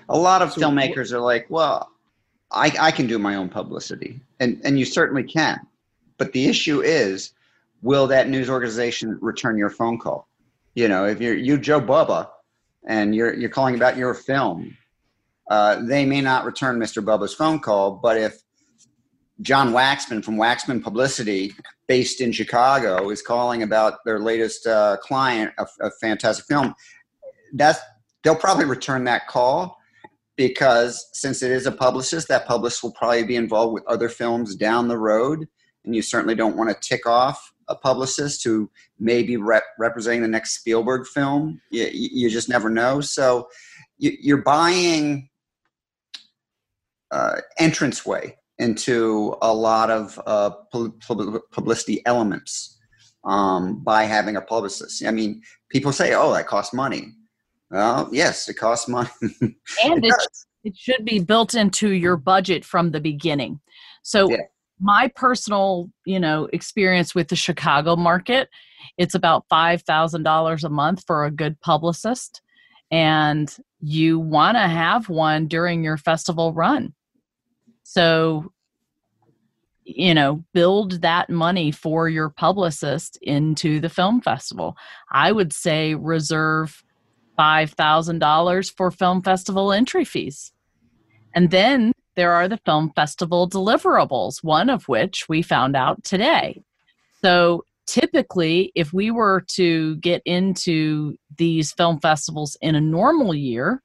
A 0.09 0.17
lot 0.17 0.43
of 0.43 0.53
filmmakers 0.53 1.11
are 1.11 1.19
like, 1.19 1.47
well, 1.49 1.89
I, 2.51 2.71
I 2.79 2.91
can 2.91 3.07
do 3.07 3.17
my 3.17 3.33
own 3.33 3.49
publicity, 3.49 4.21
and, 4.39 4.61
and 4.63 4.77
you 4.77 4.85
certainly 4.85 5.23
can. 5.23 5.59
But 6.19 6.33
the 6.33 6.45
issue 6.45 6.81
is, 6.81 7.33
will 7.81 8.05
that 8.07 8.29
news 8.29 8.47
organization 8.47 9.17
return 9.21 9.57
your 9.57 9.71
phone 9.71 9.97
call? 9.97 10.28
You 10.79 10.87
know, 10.87 11.03
if 11.03 11.19
you're 11.19 11.35
you 11.35 11.57
Joe 11.57 11.81
Bubba 11.81 12.29
and 12.87 13.13
you're 13.13 13.33
you're 13.33 13.49
calling 13.49 13.75
about 13.75 13.97
your 13.97 14.13
film, 14.13 14.77
uh, 15.51 15.81
they 15.85 16.05
may 16.05 16.21
not 16.21 16.45
return 16.45 16.79
Mr. 16.79 17.03
Bubba's 17.03 17.33
phone 17.33 17.59
call, 17.59 17.99
but 18.01 18.15
if 18.15 18.41
John 19.41 19.73
Waxman 19.73 20.23
from 20.23 20.37
Waxman 20.37 20.81
Publicity, 20.81 21.53
based 21.89 22.21
in 22.21 22.31
Chicago, 22.31 23.09
is 23.09 23.21
calling 23.21 23.61
about 23.61 23.95
their 24.05 24.19
latest 24.19 24.67
uh, 24.67 24.95
client, 25.01 25.51
a, 25.57 25.67
a 25.81 25.91
fantastic 25.99 26.45
film, 26.45 26.73
that's 27.55 27.81
they'll 28.23 28.33
probably 28.33 28.63
return 28.63 29.03
that 29.03 29.27
call 29.27 29.77
because 30.37 31.09
since 31.11 31.43
it 31.43 31.51
is 31.51 31.65
a 31.65 31.73
publicist, 31.73 32.29
that 32.29 32.47
publicist 32.47 32.83
will 32.83 32.93
probably 32.93 33.25
be 33.25 33.35
involved 33.35 33.73
with 33.73 33.85
other 33.85 34.07
films 34.07 34.55
down 34.55 34.87
the 34.87 34.97
road, 34.97 35.45
and 35.83 35.93
you 35.93 36.01
certainly 36.01 36.35
don't 36.35 36.55
want 36.55 36.69
to 36.69 36.77
tick 36.79 37.05
off 37.05 37.51
a 37.69 37.75
publicist 37.75 38.43
who 38.43 38.69
may 38.99 39.23
be 39.23 39.37
rep- 39.37 39.63
representing 39.77 40.21
the 40.21 40.27
next 40.27 40.55
Spielberg 40.55 41.07
film. 41.07 41.61
You, 41.71 41.87
you 41.91 42.29
just 42.29 42.49
never 42.49 42.69
know. 42.69 42.99
So 43.01 43.47
you, 43.97 44.35
are 44.35 44.41
buying 44.41 45.29
uh, 47.11 47.41
entranceway 47.59 48.35
into 48.57 49.35
a 49.41 49.53
lot 49.53 49.89
of 49.89 50.19
uh, 50.25 50.51
publicity 51.51 52.01
elements 52.05 52.77
um, 53.23 53.83
by 53.83 54.03
having 54.03 54.35
a 54.35 54.41
publicist. 54.41 55.05
I 55.05 55.11
mean, 55.11 55.41
people 55.69 55.91
say, 55.91 56.13
"Oh, 56.13 56.33
that 56.33 56.47
costs 56.47 56.73
money." 56.73 57.13
Well, 57.71 58.09
yes, 58.11 58.49
it 58.49 58.55
costs 58.55 58.87
money. 58.87 59.09
and 59.21 60.03
it, 60.03 60.05
it, 60.05 60.15
it, 60.63 60.77
should 60.77 61.05
be 61.05 61.19
built 61.19 61.53
into 61.53 61.91
your 61.91 62.17
budget 62.17 62.65
from 62.65 62.91
the 62.91 62.99
beginning. 62.99 63.59
So 64.01 64.29
yeah 64.29 64.37
my 64.79 65.11
personal 65.15 65.89
you 66.05 66.19
know 66.19 66.47
experience 66.53 67.13
with 67.13 67.27
the 67.27 67.35
chicago 67.35 67.95
market 67.95 68.49
it's 68.97 69.15
about 69.15 69.45
$5000 69.51 70.63
a 70.63 70.69
month 70.69 71.03
for 71.05 71.25
a 71.25 71.31
good 71.31 71.59
publicist 71.61 72.41
and 72.91 73.55
you 73.81 74.19
want 74.19 74.55
to 74.55 74.67
have 74.67 75.09
one 75.09 75.47
during 75.47 75.83
your 75.83 75.97
festival 75.97 76.53
run. 76.53 76.93
So 77.83 78.51
you 79.83 80.13
know 80.13 80.43
build 80.53 81.01
that 81.01 81.31
money 81.31 81.71
for 81.71 82.07
your 82.09 82.29
publicist 82.29 83.17
into 83.21 83.79
the 83.79 83.89
film 83.89 84.21
festival. 84.21 84.77
I 85.11 85.31
would 85.31 85.53
say 85.53 85.95
reserve 85.95 86.83
$5000 87.39 88.75
for 88.75 88.91
film 88.91 89.23
festival 89.23 89.71
entry 89.71 90.05
fees. 90.05 90.51
And 91.33 91.51
then 91.51 91.93
there 92.19 92.33
are 92.33 92.49
the 92.49 92.59
film 92.65 92.91
festival 92.97 93.49
deliverables, 93.49 94.43
one 94.43 94.69
of 94.69 94.89
which 94.89 95.29
we 95.29 95.41
found 95.41 95.73
out 95.73 96.03
today. 96.03 96.61
So 97.21 97.63
typically, 97.87 98.73
if 98.75 98.91
we 98.91 99.09
were 99.09 99.45
to 99.55 99.95
get 99.95 100.21
into 100.25 101.15
these 101.37 101.71
film 101.71 102.01
festivals 102.01 102.57
in 102.59 102.75
a 102.75 102.81
normal 102.81 103.33
year, 103.33 103.81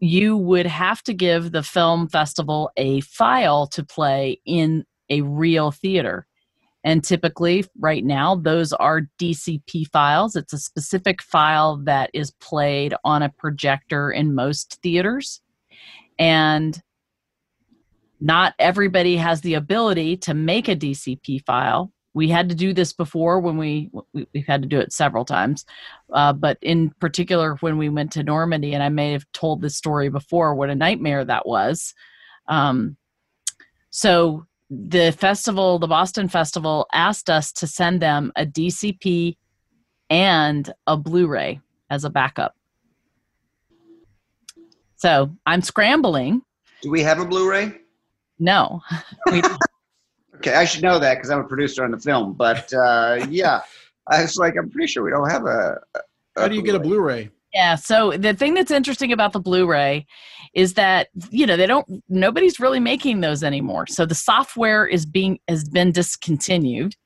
you 0.00 0.36
would 0.36 0.66
have 0.66 1.02
to 1.04 1.14
give 1.14 1.52
the 1.52 1.62
film 1.62 2.08
festival 2.08 2.70
a 2.76 3.00
file 3.00 3.66
to 3.68 3.82
play 3.82 4.38
in 4.44 4.84
a 5.08 5.22
real 5.22 5.70
theater. 5.70 6.26
And 6.84 7.02
typically, 7.02 7.64
right 7.78 8.04
now, 8.04 8.36
those 8.36 8.74
are 8.74 9.08
DCP 9.18 9.86
files. 9.86 10.36
It's 10.36 10.52
a 10.52 10.58
specific 10.58 11.22
file 11.22 11.78
that 11.84 12.10
is 12.12 12.32
played 12.32 12.92
on 13.02 13.22
a 13.22 13.30
projector 13.30 14.10
in 14.10 14.34
most 14.34 14.78
theaters. 14.82 15.40
And 16.18 16.78
not 18.20 18.54
everybody 18.58 19.16
has 19.16 19.40
the 19.40 19.54
ability 19.54 20.16
to 20.18 20.34
make 20.34 20.68
a 20.68 20.76
DCP 20.76 21.44
file. 21.44 21.92
We 22.12 22.28
had 22.28 22.48
to 22.48 22.54
do 22.54 22.74
this 22.74 22.92
before 22.92 23.40
when 23.40 23.56
we, 23.56 23.90
we 24.12 24.26
have 24.34 24.46
had 24.46 24.62
to 24.62 24.68
do 24.68 24.80
it 24.80 24.92
several 24.92 25.24
times, 25.24 25.64
uh, 26.12 26.32
but 26.32 26.58
in 26.60 26.90
particular 27.00 27.56
when 27.60 27.78
we 27.78 27.88
went 27.88 28.12
to 28.12 28.24
Normandy, 28.24 28.74
and 28.74 28.82
I 28.82 28.88
may 28.88 29.12
have 29.12 29.24
told 29.32 29.62
this 29.62 29.76
story 29.76 30.08
before, 30.08 30.54
what 30.54 30.70
a 30.70 30.74
nightmare 30.74 31.24
that 31.24 31.46
was. 31.46 31.94
Um, 32.48 32.96
so 33.90 34.44
the 34.70 35.12
festival, 35.12 35.78
the 35.78 35.86
Boston 35.86 36.28
Festival, 36.28 36.86
asked 36.92 37.30
us 37.30 37.52
to 37.52 37.66
send 37.66 38.02
them 38.02 38.32
a 38.36 38.44
DCP 38.44 39.36
and 40.10 40.72
a 40.86 40.96
Blu 40.96 41.26
ray 41.26 41.60
as 41.90 42.04
a 42.04 42.10
backup. 42.10 42.54
So 44.96 45.30
I'm 45.46 45.62
scrambling. 45.62 46.42
Do 46.82 46.90
we 46.90 47.02
have 47.02 47.20
a 47.20 47.24
Blu 47.24 47.48
ray? 47.48 47.79
No. 48.40 48.80
okay, 50.36 50.54
I 50.54 50.64
should 50.64 50.82
know 50.82 50.98
that 50.98 51.16
because 51.16 51.30
I'm 51.30 51.40
a 51.40 51.44
producer 51.44 51.84
on 51.84 51.90
the 51.92 51.98
film. 51.98 52.32
But 52.32 52.72
uh, 52.72 53.24
yeah, 53.28 53.60
I 54.08 54.22
was 54.22 54.36
like, 54.36 54.54
I'm 54.58 54.70
pretty 54.70 54.88
sure 54.88 55.04
we 55.04 55.10
don't 55.10 55.30
have 55.30 55.44
a. 55.46 55.80
a 55.94 56.00
How 56.36 56.48
do 56.48 56.54
you 56.54 56.62
Blu-ray. 56.62 56.78
get 56.78 56.86
a 56.86 56.88
Blu 56.88 57.00
ray? 57.00 57.30
Yeah. 57.52 57.74
So 57.74 58.12
the 58.12 58.34
thing 58.34 58.54
that's 58.54 58.70
interesting 58.70 59.12
about 59.12 59.32
the 59.32 59.40
Blu-ray 59.40 60.06
is 60.54 60.74
that 60.74 61.08
you 61.30 61.46
know 61.46 61.56
they 61.56 61.66
don't 61.66 62.02
nobody's 62.08 62.58
really 62.58 62.80
making 62.80 63.20
those 63.20 63.44
anymore. 63.44 63.86
So 63.86 64.06
the 64.06 64.14
software 64.14 64.86
is 64.86 65.06
being 65.06 65.38
has 65.48 65.68
been 65.68 65.92
discontinued, 65.92 66.96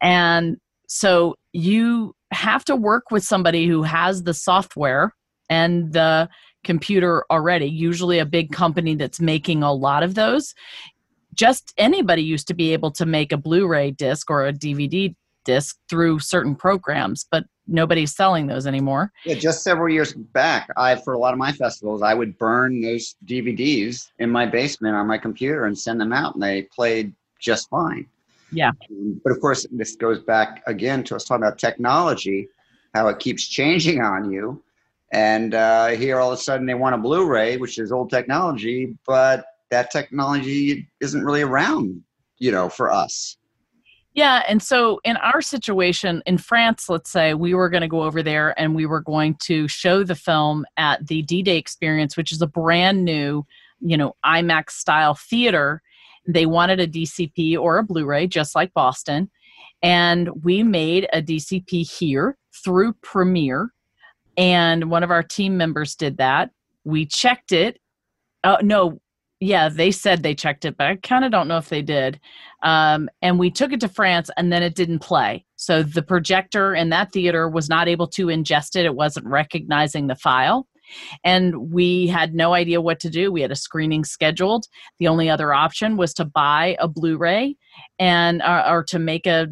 and 0.00 0.56
so 0.86 1.34
you 1.52 2.14
have 2.32 2.64
to 2.66 2.76
work 2.76 3.10
with 3.10 3.24
somebody 3.24 3.66
who 3.66 3.82
has 3.82 4.22
the 4.22 4.34
software 4.34 5.12
and 5.48 5.92
the 5.92 6.28
computer 6.64 7.24
already. 7.30 7.66
Usually 7.66 8.18
a 8.18 8.26
big 8.26 8.52
company 8.52 8.94
that's 8.94 9.20
making 9.20 9.62
a 9.62 9.72
lot 9.72 10.02
of 10.02 10.14
those. 10.14 10.54
Just 11.34 11.72
anybody 11.76 12.22
used 12.22 12.48
to 12.48 12.54
be 12.54 12.72
able 12.72 12.90
to 12.92 13.06
make 13.06 13.30
a 13.30 13.36
Blu-ray 13.36 13.92
disc 13.92 14.30
or 14.30 14.46
a 14.46 14.52
DVD 14.52 15.14
disc 15.44 15.78
through 15.88 16.18
certain 16.18 16.56
programs, 16.56 17.26
but 17.30 17.44
nobody's 17.68 18.14
selling 18.14 18.46
those 18.46 18.66
anymore. 18.66 19.12
Yeah, 19.24 19.36
just 19.36 19.62
several 19.62 19.88
years 19.88 20.12
back, 20.12 20.68
I 20.76 20.96
for 20.96 21.12
a 21.12 21.18
lot 21.18 21.32
of 21.32 21.38
my 21.38 21.52
festivals, 21.52 22.02
I 22.02 22.14
would 22.14 22.36
burn 22.38 22.80
those 22.80 23.14
DVDs 23.26 24.10
in 24.18 24.30
my 24.30 24.46
basement 24.46 24.96
on 24.96 25.06
my 25.06 25.18
computer 25.18 25.66
and 25.66 25.78
send 25.78 26.00
them 26.00 26.12
out, 26.12 26.34
and 26.34 26.42
they 26.42 26.62
played 26.62 27.14
just 27.38 27.68
fine. 27.70 28.06
Yeah. 28.50 28.72
But 29.22 29.30
of 29.30 29.40
course, 29.40 29.66
this 29.70 29.96
goes 29.96 30.20
back 30.20 30.62
again 30.66 31.04
to 31.04 31.16
us 31.16 31.24
talking 31.24 31.44
about 31.44 31.58
technology, 31.58 32.48
how 32.94 33.08
it 33.08 33.18
keeps 33.18 33.46
changing 33.46 34.00
on 34.00 34.30
you. 34.30 34.62
And 35.12 35.54
uh, 35.54 35.88
here, 35.88 36.18
all 36.18 36.32
of 36.32 36.38
a 36.38 36.42
sudden, 36.42 36.66
they 36.66 36.74
want 36.74 36.94
a 36.94 36.98
Blu-ray, 36.98 37.58
which 37.58 37.78
is 37.78 37.92
old 37.92 38.10
technology, 38.10 38.96
but 39.06 39.46
that 39.70 39.90
technology 39.90 40.88
isn't 41.00 41.24
really 41.24 41.42
around, 41.42 42.02
you 42.38 42.50
know, 42.50 42.68
for 42.68 42.90
us. 42.90 43.36
Yeah, 44.14 44.42
and 44.48 44.62
so 44.62 44.98
in 45.04 45.18
our 45.18 45.42
situation 45.42 46.22
in 46.24 46.38
France, 46.38 46.88
let's 46.88 47.10
say 47.10 47.34
we 47.34 47.52
were 47.52 47.68
going 47.68 47.82
to 47.82 47.88
go 47.88 48.02
over 48.02 48.22
there 48.22 48.58
and 48.58 48.74
we 48.74 48.86
were 48.86 49.02
going 49.02 49.36
to 49.42 49.68
show 49.68 50.04
the 50.04 50.14
film 50.14 50.64
at 50.78 51.06
the 51.06 51.20
D-Day 51.20 51.58
Experience, 51.58 52.16
which 52.16 52.32
is 52.32 52.40
a 52.40 52.46
brand 52.46 53.04
new, 53.04 53.44
you 53.80 53.96
know, 53.96 54.16
IMAX 54.24 54.70
style 54.70 55.14
theater. 55.14 55.82
They 56.26 56.46
wanted 56.46 56.80
a 56.80 56.88
DCP 56.88 57.58
or 57.58 57.76
a 57.76 57.84
Blu-ray, 57.84 58.26
just 58.28 58.54
like 58.54 58.72
Boston, 58.72 59.30
and 59.82 60.30
we 60.42 60.62
made 60.62 61.08
a 61.12 61.20
DCP 61.20 61.88
here 61.98 62.38
through 62.64 62.94
Premiere, 63.02 63.74
and 64.36 64.90
one 64.90 65.02
of 65.02 65.10
our 65.10 65.22
team 65.22 65.56
members 65.56 65.94
did 65.94 66.18
that. 66.18 66.50
We 66.84 67.06
checked 67.06 67.52
it. 67.52 67.80
Oh 68.44 68.58
no, 68.62 69.00
yeah, 69.40 69.68
they 69.68 69.90
said 69.90 70.22
they 70.22 70.34
checked 70.34 70.64
it, 70.64 70.76
but 70.76 70.86
I 70.86 70.96
kind 70.96 71.24
of 71.24 71.30
don't 71.30 71.48
know 71.48 71.58
if 71.58 71.68
they 71.68 71.82
did. 71.82 72.20
Um, 72.62 73.10
and 73.20 73.38
we 73.38 73.50
took 73.50 73.72
it 73.72 73.80
to 73.80 73.88
France, 73.88 74.30
and 74.36 74.52
then 74.52 74.62
it 74.62 74.74
didn't 74.74 75.00
play. 75.00 75.44
So 75.56 75.82
the 75.82 76.02
projector 76.02 76.74
in 76.74 76.88
that 76.90 77.12
theater 77.12 77.48
was 77.48 77.68
not 77.68 77.88
able 77.88 78.06
to 78.08 78.26
ingest 78.26 78.76
it. 78.76 78.86
It 78.86 78.94
wasn't 78.94 79.26
recognizing 79.26 80.06
the 80.06 80.16
file. 80.16 80.66
And 81.24 81.72
we 81.72 82.06
had 82.06 82.34
no 82.34 82.54
idea 82.54 82.80
what 82.80 83.00
to 83.00 83.10
do. 83.10 83.32
We 83.32 83.42
had 83.42 83.50
a 83.50 83.56
screening 83.56 84.04
scheduled. 84.04 84.66
The 84.98 85.08
only 85.08 85.28
other 85.28 85.52
option 85.52 85.96
was 85.96 86.14
to 86.14 86.24
buy 86.24 86.76
a 86.78 86.88
Blu 86.88 87.18
ray 87.18 87.56
and 87.98 88.40
uh, 88.40 88.64
or 88.68 88.84
to 88.84 88.98
make 88.98 89.26
a 89.26 89.48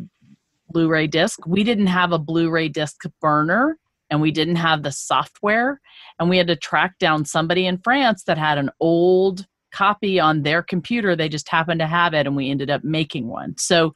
Blu 0.70 0.88
ray 0.88 1.08
disc. 1.08 1.40
We 1.46 1.64
didn't 1.64 1.88
have 1.88 2.12
a 2.12 2.18
Blu 2.18 2.50
ray 2.50 2.68
disc 2.68 3.02
burner 3.20 3.78
and 4.14 4.22
we 4.22 4.30
didn't 4.30 4.56
have 4.56 4.84
the 4.84 4.92
software. 4.92 5.80
And 6.18 6.30
we 6.30 6.38
had 6.38 6.46
to 6.46 6.56
track 6.56 6.98
down 7.00 7.24
somebody 7.24 7.66
in 7.66 7.78
France 7.78 8.22
that 8.24 8.38
had 8.38 8.58
an 8.58 8.70
old 8.78 9.44
copy 9.72 10.20
on 10.20 10.44
their 10.44 10.62
computer. 10.62 11.16
They 11.16 11.28
just 11.28 11.48
happened 11.48 11.80
to 11.80 11.86
have 11.88 12.14
it, 12.14 12.28
and 12.28 12.36
we 12.36 12.48
ended 12.48 12.70
up 12.70 12.84
making 12.84 13.26
one. 13.26 13.58
So, 13.58 13.92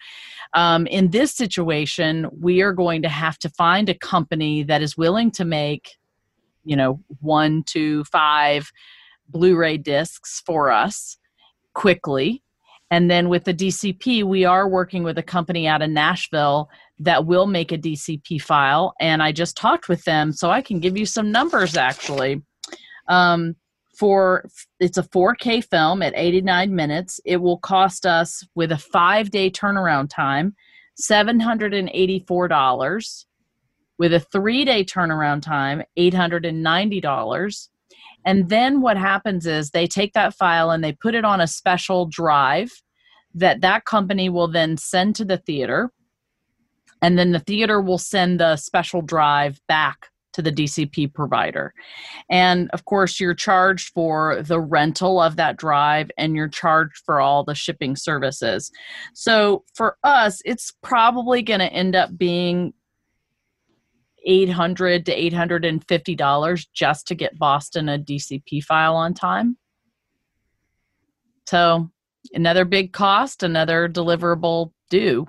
um, 0.54 0.88
in 0.88 1.10
this 1.10 1.32
situation, 1.32 2.26
we 2.36 2.62
are 2.62 2.72
going 2.72 3.02
to 3.02 3.08
have 3.08 3.38
to 3.38 3.48
find 3.50 3.88
a 3.88 3.94
company 3.94 4.64
that 4.64 4.82
is 4.82 4.98
willing 4.98 5.30
to 5.32 5.44
make, 5.44 5.96
you 6.64 6.74
know, 6.74 7.00
one, 7.20 7.62
two, 7.62 8.02
five 8.04 8.72
Blu 9.28 9.56
ray 9.56 9.76
discs 9.76 10.42
for 10.44 10.72
us 10.72 11.16
quickly. 11.74 12.42
And 12.90 13.10
then 13.10 13.28
with 13.28 13.44
the 13.44 13.52
DCP, 13.52 14.24
we 14.24 14.44
are 14.44 14.68
working 14.68 15.02
with 15.02 15.18
a 15.18 15.22
company 15.22 15.68
out 15.68 15.82
of 15.82 15.90
Nashville 15.90 16.70
that 16.98 17.26
will 17.26 17.46
make 17.46 17.70
a 17.70 17.78
DCP 17.78 18.40
file. 18.40 18.94
And 18.98 19.22
I 19.22 19.32
just 19.32 19.56
talked 19.56 19.88
with 19.88 20.04
them, 20.04 20.32
so 20.32 20.50
I 20.50 20.62
can 20.62 20.80
give 20.80 20.96
you 20.96 21.06
some 21.06 21.30
numbers 21.30 21.76
actually. 21.76 22.42
Um, 23.08 23.56
for 23.98 24.44
it's 24.78 24.96
a 24.96 25.02
4K 25.02 25.68
film 25.68 26.02
at 26.02 26.12
89 26.16 26.74
minutes. 26.74 27.20
It 27.24 27.38
will 27.38 27.58
cost 27.58 28.06
us 28.06 28.46
with 28.54 28.70
a 28.70 28.78
five 28.78 29.30
day 29.30 29.50
turnaround 29.50 30.08
time 30.08 30.54
$784. 31.00 33.24
With 33.98 34.14
a 34.14 34.20
three 34.20 34.64
day 34.64 34.84
turnaround 34.84 35.42
time, 35.42 35.82
$890. 35.98 36.44
And 36.44 36.64
then 38.48 38.80
what 38.80 38.96
happens 38.96 39.46
is 39.46 39.70
they 39.70 39.86
take 39.86 40.12
that 40.12 40.34
file 40.34 40.70
and 40.70 40.82
they 40.82 40.92
put 40.92 41.14
it 41.14 41.24
on 41.24 41.40
a 41.40 41.46
special 41.46 42.06
drive 42.06 42.70
that 43.34 43.60
that 43.60 43.84
company 43.84 44.28
will 44.28 44.48
then 44.48 44.76
send 44.76 45.16
to 45.16 45.24
the 45.24 45.38
theater. 45.38 45.90
And 47.00 47.18
then 47.18 47.30
the 47.30 47.40
theater 47.40 47.80
will 47.80 47.98
send 47.98 48.40
the 48.40 48.56
special 48.56 49.02
drive 49.02 49.60
back 49.68 50.08
to 50.32 50.42
the 50.42 50.52
DCP 50.52 51.12
provider. 51.12 51.74
And 52.30 52.70
of 52.70 52.84
course, 52.84 53.18
you're 53.18 53.34
charged 53.34 53.92
for 53.92 54.42
the 54.42 54.60
rental 54.60 55.20
of 55.20 55.36
that 55.36 55.56
drive 55.56 56.10
and 56.16 56.36
you're 56.36 56.48
charged 56.48 57.02
for 57.04 57.20
all 57.20 57.44
the 57.44 57.54
shipping 57.54 57.96
services. 57.96 58.70
So 59.14 59.64
for 59.74 59.96
us, 60.04 60.40
it's 60.44 60.72
probably 60.82 61.42
going 61.42 61.60
to 61.60 61.72
end 61.72 61.96
up 61.96 62.16
being 62.16 62.72
800 64.24 65.06
to 65.06 65.12
850 65.12 66.14
dollars 66.14 66.66
just 66.74 67.06
to 67.08 67.14
get 67.14 67.38
Boston 67.38 67.88
a 67.88 67.98
DCP 67.98 68.62
file 68.62 68.96
on 68.96 69.14
time. 69.14 69.56
So, 71.46 71.90
another 72.32 72.64
big 72.64 72.92
cost, 72.92 73.42
another 73.42 73.88
deliverable 73.88 74.72
due. 74.90 75.26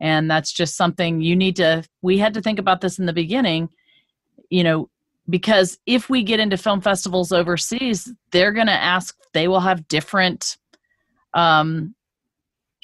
And 0.00 0.30
that's 0.30 0.52
just 0.52 0.76
something 0.76 1.20
you 1.20 1.36
need 1.36 1.56
to 1.56 1.84
we 2.02 2.18
had 2.18 2.34
to 2.34 2.42
think 2.42 2.58
about 2.58 2.80
this 2.80 2.98
in 2.98 3.06
the 3.06 3.12
beginning 3.12 3.68
you 4.52 4.62
know 4.62 4.88
because 5.30 5.78
if 5.86 6.10
we 6.10 6.22
get 6.22 6.40
into 6.40 6.56
film 6.56 6.80
festivals 6.80 7.32
overseas 7.32 8.12
they're 8.30 8.52
going 8.52 8.66
to 8.66 8.72
ask 8.72 9.16
they 9.32 9.48
will 9.48 9.60
have 9.60 9.88
different 9.88 10.58
um, 11.34 11.94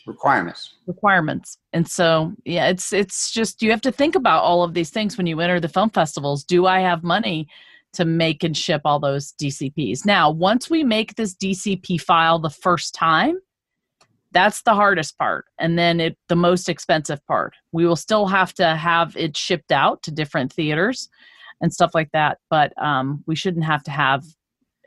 requirements. 0.09 0.75
Requirements. 0.87 1.59
And 1.73 1.87
so 1.87 2.33
yeah 2.45 2.69
it's 2.69 2.93
it's 2.93 3.31
just 3.31 3.63
you 3.63 3.71
have 3.71 3.81
to 3.83 3.93
think 3.93 4.15
about 4.15 4.43
all 4.43 4.63
of 4.63 4.75
these 4.75 4.91
things 4.91 5.17
when 5.17 5.27
you 5.27 5.41
enter 5.41 5.61
the 5.61 5.69
film 5.69 5.91
festivals. 5.91 6.45
Do 6.45 6.67
i 6.67 6.81
have 6.81 7.03
money 7.05 7.49
to 7.93 8.05
make 8.05 8.45
and 8.45 8.57
ship 8.57 8.83
all 8.85 9.01
those 9.01 9.33
dcps 9.41 10.05
now 10.05 10.31
once 10.31 10.69
we 10.69 10.85
make 10.85 11.15
this 11.15 11.35
dcp 11.35 11.99
file 11.99 12.39
the 12.39 12.51
first 12.51 12.95
time 12.95 13.39
that's 14.33 14.63
the 14.63 14.75
hardest 14.75 15.17
part. 15.19 15.47
And 15.59 15.79
then 15.79 16.01
it 16.01 16.17
the 16.29 16.37
most 16.37 16.69
expensive 16.69 17.25
part. 17.27 17.55
We 17.73 17.87
will 17.87 17.97
still 17.97 18.27
have 18.27 18.53
to 18.55 18.77
have 18.77 19.17
it 19.17 19.37
shipped 19.37 19.73
out 19.73 20.03
to 20.03 20.11
different 20.11 20.53
theaters 20.53 21.09
and 21.61 21.73
stuff 21.73 21.93
like 21.95 22.11
that. 22.13 22.39
But 22.51 22.73
um, 22.83 23.25
we 23.27 23.37
shouldn't 23.37 23.65
have 23.65 23.83
to 23.85 23.91
have 23.91 24.25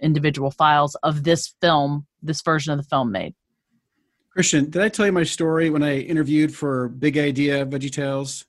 individual 0.02 0.52
files 0.52 0.96
of 1.04 1.24
this 1.24 1.54
film, 1.62 2.06
this 2.22 2.42
version 2.42 2.72
of 2.72 2.78
the 2.78 2.88
film 2.88 3.12
made. 3.12 3.34
Christian, 4.32 4.70
did 4.70 4.82
I 4.82 4.89
tell 4.89 5.06
you 5.06 5.12
my 5.12 5.24
story 5.24 5.70
when 5.70 5.84
I 5.84 6.00
interviewed 6.00 6.56
for 6.56 6.89
Big 6.89 7.17
Idea 7.17 7.65
Veggie 7.65 7.91
Tales? 7.91 8.46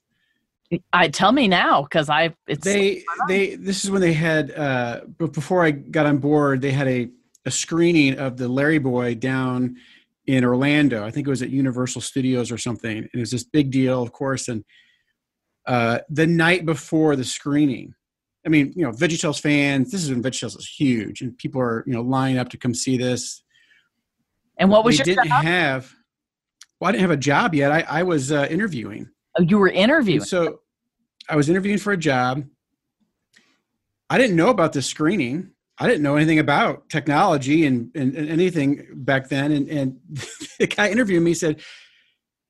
I 0.93 1.09
tell 1.09 1.33
me 1.33 1.49
now 1.49 1.83
because 1.83 2.09
I 2.09 2.35
it's 2.47 2.65
they 2.65 3.05
they 3.29 3.57
this 3.57 3.85
is 3.85 3.91
when 3.91 4.01
they 4.01 4.15
had 4.15 4.51
uh 4.53 5.01
but 5.19 5.35
before 5.35 5.63
I 5.63 5.71
got 5.71 6.07
on 6.07 6.17
board 6.17 6.63
they 6.63 6.71
had 6.71 6.89
a 6.89 7.11
a 7.45 7.51
screening 7.51 8.19
of 8.19 8.37
the 8.37 8.49
Larry 8.49 8.79
Boy 8.79 9.15
down 9.15 9.77
in 10.27 10.45
Orlando. 10.45 11.05
I 11.05 11.11
think 11.11 11.27
it 11.27 11.31
was 11.31 11.43
at 11.43 11.51
Universal 11.51 12.03
Studios 12.03 12.53
or 12.53 12.59
something. 12.59 12.99
And 12.99 13.11
it 13.13 13.19
was 13.19 13.31
this 13.31 13.45
big 13.45 13.71
deal, 13.71 14.03
of 14.03 14.13
course. 14.13 14.49
And 14.49 14.65
uh, 15.67 16.01
the 16.09 16.27
night 16.27 16.65
before 16.65 17.17
the 17.17 17.25
screening, 17.25 17.95
I 18.45 18.49
mean, 18.49 18.73
you 18.77 18.85
know, 18.85 18.93
VeggieTales 18.93 19.41
fans. 19.41 19.91
This 19.91 20.03
is 20.03 20.11
when 20.11 20.23
VeggieTales 20.23 20.59
is 20.59 20.69
huge, 20.69 21.21
and 21.21 21.37
people 21.39 21.61
are 21.61 21.85
you 21.87 21.93
know 21.93 22.03
lining 22.03 22.39
up 22.39 22.49
to 22.51 22.57
come 22.57 22.75
see 22.75 22.97
this. 22.97 23.43
And 24.59 24.71
what 24.71 24.85
was 24.85 24.99
they 24.99 25.05
your 25.05 25.17
didn't 25.17 25.29
job? 25.29 25.45
have. 25.45 25.95
Well, 26.81 26.89
I 26.89 26.93
didn't 26.93 27.03
have 27.03 27.11
a 27.11 27.17
job 27.17 27.55
yet. 27.55 27.71
I, 27.71 27.85
I 27.89 28.03
was 28.03 28.33
uh, 28.33 28.47
interviewing. 28.51 29.09
Oh, 29.39 29.43
you 29.43 29.59
were 29.59 29.69
interviewing. 29.69 30.21
And 30.21 30.29
so 30.29 30.61
I 31.29 31.37
was 31.37 31.49
interviewing 31.49 31.79
for 31.79 31.93
a 31.93 31.97
job. 31.97 32.45
I 34.11 34.19
didn't 34.19 34.37
know 34.37 34.51
about 34.51 34.73
this 34.73 34.87
screening. 34.87 35.51
I 35.79 35.89
didn't 35.89 36.03
know 36.03 36.17
anything 36.17 36.39
about 36.39 36.89
technology 36.91 37.67
and, 37.67 37.91
and, 37.95 38.15
and 38.15 38.29
anything 38.29 38.87
back 38.95 39.29
then. 39.29 39.53
And, 39.53 39.69
and 39.69 39.99
the 40.59 40.67
guy 40.67 40.91
interviewing 40.91 41.25
me 41.25 41.35
said 41.35 41.63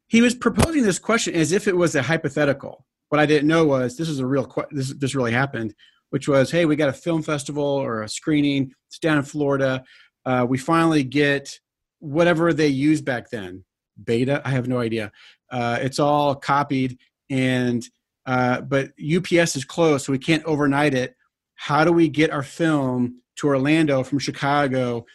he 0.09 0.21
was 0.21 0.35
proposing 0.35 0.83
this 0.83 0.99
question 0.99 1.35
as 1.35 1.53
if 1.53 1.69
it 1.69 1.77
was 1.77 1.95
a 1.95 2.03
hypothetical. 2.03 2.85
What 3.09 3.21
I 3.21 3.27
didn't 3.27 3.49
know 3.49 3.65
was 3.65 3.97
this 3.97 4.09
is 4.09 4.19
a 4.19 4.27
real 4.27 4.47
que- 4.47 4.67
this 4.71 4.93
this 4.95 5.15
really 5.15 5.33
happened, 5.33 5.75
which 6.11 6.29
was 6.29 6.51
hey 6.51 6.65
we 6.65 6.77
got 6.77 6.88
a 6.88 6.93
film 6.95 7.23
festival 7.23 7.65
or 7.65 8.03
a 8.03 8.09
screening. 8.09 8.73
It's 8.88 8.99
down 8.99 9.19
in 9.19 9.25
Florida. 9.25 9.85
Uh, 10.27 10.47
we 10.49 10.59
finally 10.59 11.05
get 11.05 11.59
whatever 12.03 12.53
they 12.53 12.67
used 12.67 13.05
back 13.05 13.31
then. 13.31 13.65
Beta, 14.03 14.43
I 14.45 14.51
have 14.51 14.69
no 14.69 14.81
idea. 14.81 15.12
Uh, 15.51 15.79
it's 15.81 15.99
all 15.99 16.35
copied 16.35 16.99
and 17.31 17.87
uh, 18.27 18.61
but 18.61 18.91
UPS 19.01 19.57
is 19.57 19.65
closed, 19.65 20.05
so 20.05 20.12
we 20.12 20.19
can't 20.19 20.45
overnight 20.45 20.95
it. 20.95 21.17
How 21.55 21.85
do 21.85 21.93
we 21.93 22.09
get 22.09 22.31
our 22.31 22.43
film 22.43 23.21
to 23.37 23.49
Orlando 23.49 24.03
from 24.03 24.19
Chicago 24.19 25.07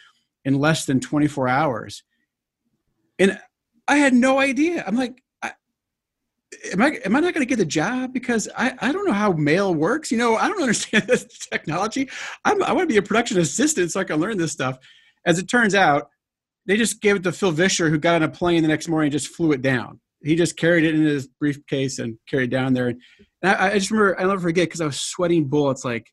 in 0.44 0.58
less 0.58 0.84
than 0.84 1.00
24 1.00 1.48
hours? 1.48 2.02
And 3.18 3.38
I 3.86 3.96
had 3.96 4.14
no 4.14 4.38
idea. 4.38 4.84
I'm 4.86 4.96
like, 4.96 5.22
am 6.72 6.82
I 6.82 6.98
am 7.04 7.16
I 7.16 7.20
not 7.20 7.34
going 7.34 7.46
to 7.46 7.48
get 7.48 7.58
the 7.58 7.66
job 7.66 8.12
because 8.12 8.48
I, 8.56 8.74
I 8.80 8.92
don't 8.92 9.06
know 9.06 9.12
how 9.12 9.32
mail 9.32 9.74
works. 9.74 10.10
You 10.10 10.18
know, 10.18 10.36
I 10.36 10.48
don't 10.48 10.62
understand 10.62 11.04
this 11.06 11.26
technology. 11.50 12.08
I'm, 12.44 12.62
I 12.62 12.72
want 12.72 12.88
to 12.88 12.92
be 12.92 12.98
a 12.98 13.02
production 13.02 13.38
assistant 13.38 13.92
so 13.92 14.00
I 14.00 14.04
can 14.04 14.20
learn 14.20 14.38
this 14.38 14.52
stuff. 14.52 14.78
As 15.24 15.38
it 15.38 15.48
turns 15.48 15.74
out, 15.74 16.10
they 16.68 16.76
just 16.76 17.00
gave 17.00 17.16
it 17.16 17.24
to 17.24 17.32
Phil 17.32 17.50
Vischer, 17.50 17.90
who 17.90 17.98
got 17.98 18.14
on 18.16 18.22
a 18.22 18.28
plane 18.28 18.62
the 18.62 18.68
next 18.68 18.86
morning 18.88 19.06
and 19.08 19.12
just 19.12 19.34
flew 19.34 19.50
it 19.50 19.62
down 19.62 19.98
he 20.22 20.34
just 20.36 20.56
carried 20.56 20.84
it 20.84 20.94
in 20.94 21.02
his 21.02 21.26
briefcase 21.26 21.98
and 21.98 22.16
carried 22.28 22.52
it 22.52 22.56
down 22.56 22.72
there. 22.72 22.88
And 22.88 23.00
I, 23.42 23.70
I 23.70 23.74
just 23.78 23.90
remember, 23.90 24.18
I'll 24.20 24.28
never 24.28 24.40
forget 24.40 24.66
because 24.66 24.80
I 24.80 24.86
was 24.86 24.98
sweating 25.00 25.44
bullets. 25.48 25.84
Like, 25.84 26.10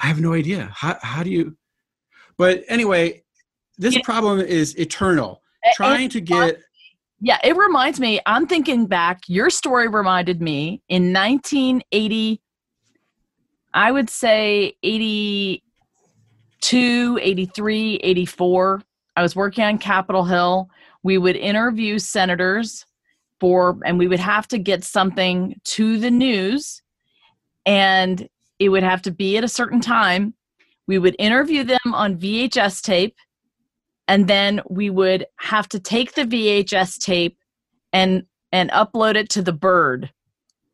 I 0.00 0.06
have 0.06 0.20
no 0.20 0.32
idea. 0.32 0.70
How, 0.74 0.98
how 1.00 1.22
do 1.22 1.30
you? 1.30 1.56
But 2.36 2.64
anyway, 2.68 3.22
this 3.78 3.94
Yeah. 3.94 4.02
problem 4.02 4.40
is 4.40 4.74
eternal. 4.78 5.40
A- 5.64 5.68
Trying 5.74 6.08
to 6.10 6.20
get 6.20 6.58
Yeah, 7.20 7.38
it 7.44 7.56
reminds 7.56 7.98
me. 8.00 8.20
I'm 8.26 8.46
thinking 8.46 8.86
back. 8.86 9.20
Your 9.28 9.50
story 9.50 9.88
reminded 9.88 10.42
me 10.42 10.82
in 10.88 11.12
1980. 11.12 12.42
I 13.72 13.92
would 13.92 14.10
say 14.10 14.74
82, 14.82 15.60
83, 17.22 17.96
84. 17.96 18.82
I 19.16 19.22
was 19.22 19.34
working 19.34 19.64
on 19.64 19.78
Capitol 19.78 20.24
Hill. 20.24 20.68
We 21.02 21.18
would 21.18 21.36
interview 21.36 21.98
senators 21.98 22.84
for, 23.40 23.78
and 23.84 23.98
we 23.98 24.08
would 24.08 24.20
have 24.20 24.46
to 24.48 24.58
get 24.58 24.84
something 24.84 25.58
to 25.64 25.98
the 25.98 26.10
news, 26.10 26.82
and 27.64 28.28
it 28.58 28.68
would 28.68 28.82
have 28.82 29.02
to 29.02 29.10
be 29.10 29.36
at 29.36 29.44
a 29.44 29.48
certain 29.48 29.80
time. 29.80 30.34
We 30.86 30.98
would 30.98 31.16
interview 31.18 31.64
them 31.64 31.94
on 31.94 32.16
VHS 32.16 32.82
tape 32.82 33.16
and 34.08 34.28
then 34.28 34.60
we 34.68 34.90
would 34.90 35.26
have 35.36 35.68
to 35.68 35.80
take 35.80 36.14
the 36.14 36.22
VHS 36.24 36.98
tape 36.98 37.36
and 37.92 38.24
and 38.52 38.70
upload 38.70 39.16
it 39.16 39.28
to 39.30 39.42
the 39.42 39.52
bird. 39.52 40.10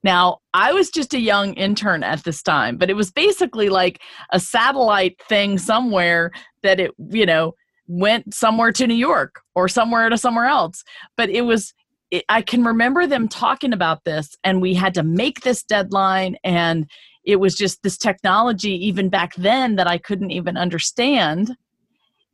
Now, 0.05 0.39
I 0.53 0.73
was 0.73 0.91
just 0.91 1.15
a 1.15 1.21
young 1.21 1.55
intern 1.55 2.03
at 2.03 2.25
this 2.25 2.43
time, 2.43 2.77
but 2.77 2.91
it 2.91 2.95
was 2.95 3.11
basically 3.11 3.69
like 3.69 4.01
a 4.33 4.41
satellite 4.41 5.17
thing 5.29 5.59
somewhere 5.59 6.33
that 6.63 6.81
it, 6.81 6.91
you 7.11 7.25
know, 7.25 7.55
went 7.93 8.35
somewhere 8.35 8.73
to 8.73 8.87
New 8.87 8.95
York 8.95 9.41
or 9.55 9.69
somewhere 9.69 10.09
to 10.09 10.17
somewhere 10.17 10.47
else. 10.47 10.83
But 11.17 11.31
it 11.31 11.43
was 11.43 11.75
it, 12.11 12.25
I 12.29 12.43
can 12.43 12.65
remember 12.65 13.07
them 13.07 13.29
talking 13.29 13.73
about 13.73 14.05
this 14.05 14.37
and 14.45 14.61
we 14.61 14.75
had 14.75 14.95
to 14.95 15.03
make 15.03 15.41
this 15.41 15.63
deadline 15.63 16.37
and 16.45 16.91
it 17.25 17.37
was 17.37 17.55
just 17.55 17.83
this 17.83 17.97
technology 17.97 18.73
even 18.87 19.09
back 19.09 19.35
then 19.37 19.77
that 19.77 19.87
I 19.87 19.99
couldn't 19.99 20.31
even 20.31 20.57
understand 20.57 21.57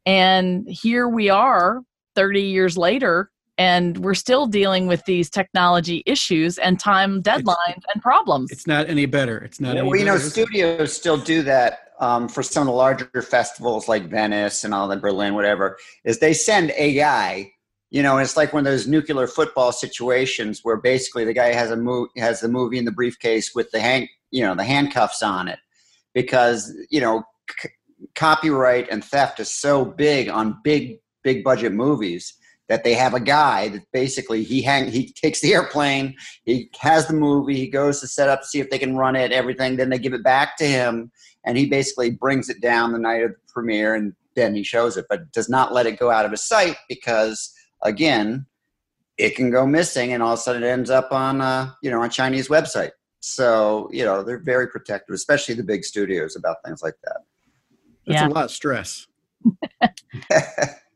and 0.08 0.66
here 0.66 1.06
we 1.06 1.28
are 1.28 1.82
30 2.14 2.40
years 2.40 2.78
later, 2.78 3.30
and 3.58 3.98
we're 3.98 4.14
still 4.14 4.46
dealing 4.46 4.86
with 4.86 5.04
these 5.04 5.28
technology 5.28 6.02
issues 6.06 6.56
and 6.56 6.80
time 6.80 7.22
deadlines 7.22 7.82
and 7.92 8.02
problems. 8.02 8.50
it's 8.50 8.66
not 8.66 8.88
any 8.88 9.04
better. 9.04 9.36
It's 9.38 9.60
not. 9.60 9.74
Yeah, 9.74 9.80
any 9.80 9.88
well, 9.90 9.98
you 9.98 10.06
know, 10.06 10.16
studios 10.16 10.94
still 10.94 11.18
do 11.18 11.42
that 11.42 11.88
um, 12.00 12.28
for 12.28 12.42
some 12.42 12.62
of 12.62 12.66
the 12.66 12.76
larger 12.76 13.22
festivals 13.22 13.88
like 13.88 14.08
Venice 14.08 14.64
and 14.64 14.72
all 14.72 14.88
that, 14.88 15.00
Berlin, 15.00 15.34
whatever. 15.34 15.76
Is 16.04 16.18
they 16.18 16.32
send 16.32 16.72
a 16.76 16.94
guy, 16.94 17.52
you 17.90 18.02
know, 18.02 18.18
it's 18.18 18.37
like 18.37 18.52
one 18.52 18.66
of 18.66 18.72
those 18.72 18.87
nuclear 18.87 19.26
football 19.26 19.72
situations 19.72 20.61
where 20.62 20.76
basically 20.76 21.24
the 21.24 21.32
guy 21.32 21.52
has 21.52 21.70
a 21.70 21.76
mo- 21.76 22.08
has 22.16 22.40
the 22.40 22.48
movie 22.48 22.78
in 22.78 22.84
the 22.84 22.92
briefcase 22.92 23.54
with 23.54 23.70
the 23.70 23.80
hang, 23.80 24.08
you 24.30 24.42
know, 24.42 24.54
the 24.54 24.64
handcuffs 24.64 25.22
on 25.22 25.48
it, 25.48 25.58
because 26.14 26.72
you 26.90 27.00
know, 27.00 27.24
c- 27.61 27.70
copyright 28.14 28.88
and 28.90 29.04
theft 29.04 29.40
is 29.40 29.52
so 29.52 29.84
big 29.84 30.28
on 30.28 30.58
big 30.62 30.98
big 31.24 31.42
budget 31.42 31.72
movies 31.72 32.34
that 32.68 32.84
they 32.84 32.92
have 32.94 33.14
a 33.14 33.20
guy 33.20 33.68
that 33.68 33.82
basically 33.92 34.44
he 34.44 34.62
hang 34.62 34.90
he 34.90 35.12
takes 35.12 35.40
the 35.40 35.52
airplane 35.52 36.14
he 36.44 36.70
has 36.78 37.06
the 37.06 37.14
movie 37.14 37.56
he 37.56 37.68
goes 37.68 38.00
to 38.00 38.06
set 38.06 38.28
up 38.28 38.42
to 38.42 38.46
see 38.46 38.61
if 38.61 38.70
they 38.70 38.78
can 38.78 38.96
run 38.96 39.16
it 39.16 39.32
everything 39.32 39.76
then 39.76 39.88
they 39.88 39.98
give 39.98 40.12
it 40.12 40.22
back 40.22 40.56
to 40.56 40.64
him 40.64 41.11
and 41.48 41.56
he 41.58 41.66
basically 41.66 42.11
brings 42.11 42.48
it 42.48 42.61
down 42.61 42.92
the 42.92 42.98
night 42.98 43.22
of 43.24 43.30
the 43.32 43.37
premiere 43.52 43.94
and 43.94 44.12
then 44.37 44.54
he 44.54 44.62
shows 44.62 44.96
it 44.96 45.06
but 45.08 45.32
does 45.32 45.48
not 45.48 45.72
let 45.72 45.87
it 45.87 45.98
go 45.98 46.11
out 46.11 46.24
of 46.24 46.30
his 46.30 46.44
sight 46.46 46.76
because 46.88 47.52
again 47.82 48.46
it 49.16 49.34
can 49.34 49.50
go 49.50 49.66
missing 49.66 50.12
and 50.12 50.22
all 50.22 50.34
of 50.34 50.38
a 50.38 50.42
sudden 50.42 50.62
it 50.62 50.68
ends 50.68 50.90
up 50.90 51.11
on 51.11 51.40
uh, 51.40 51.70
you 51.82 51.90
know 51.90 52.02
a 52.02 52.08
chinese 52.08 52.48
website 52.48 52.90
so 53.20 53.88
you 53.92 54.04
know 54.04 54.22
they're 54.22 54.38
very 54.38 54.68
protective 54.68 55.14
especially 55.14 55.54
the 55.54 55.64
big 55.64 55.82
studios 55.84 56.37
about 56.37 56.56
things 56.64 56.82
like 56.82 56.94
that 57.02 57.20
That's 58.06 58.20
Yeah. 58.20 58.28
a 58.28 58.30
lot 58.30 58.44
of 58.44 58.50
stress. 58.50 59.06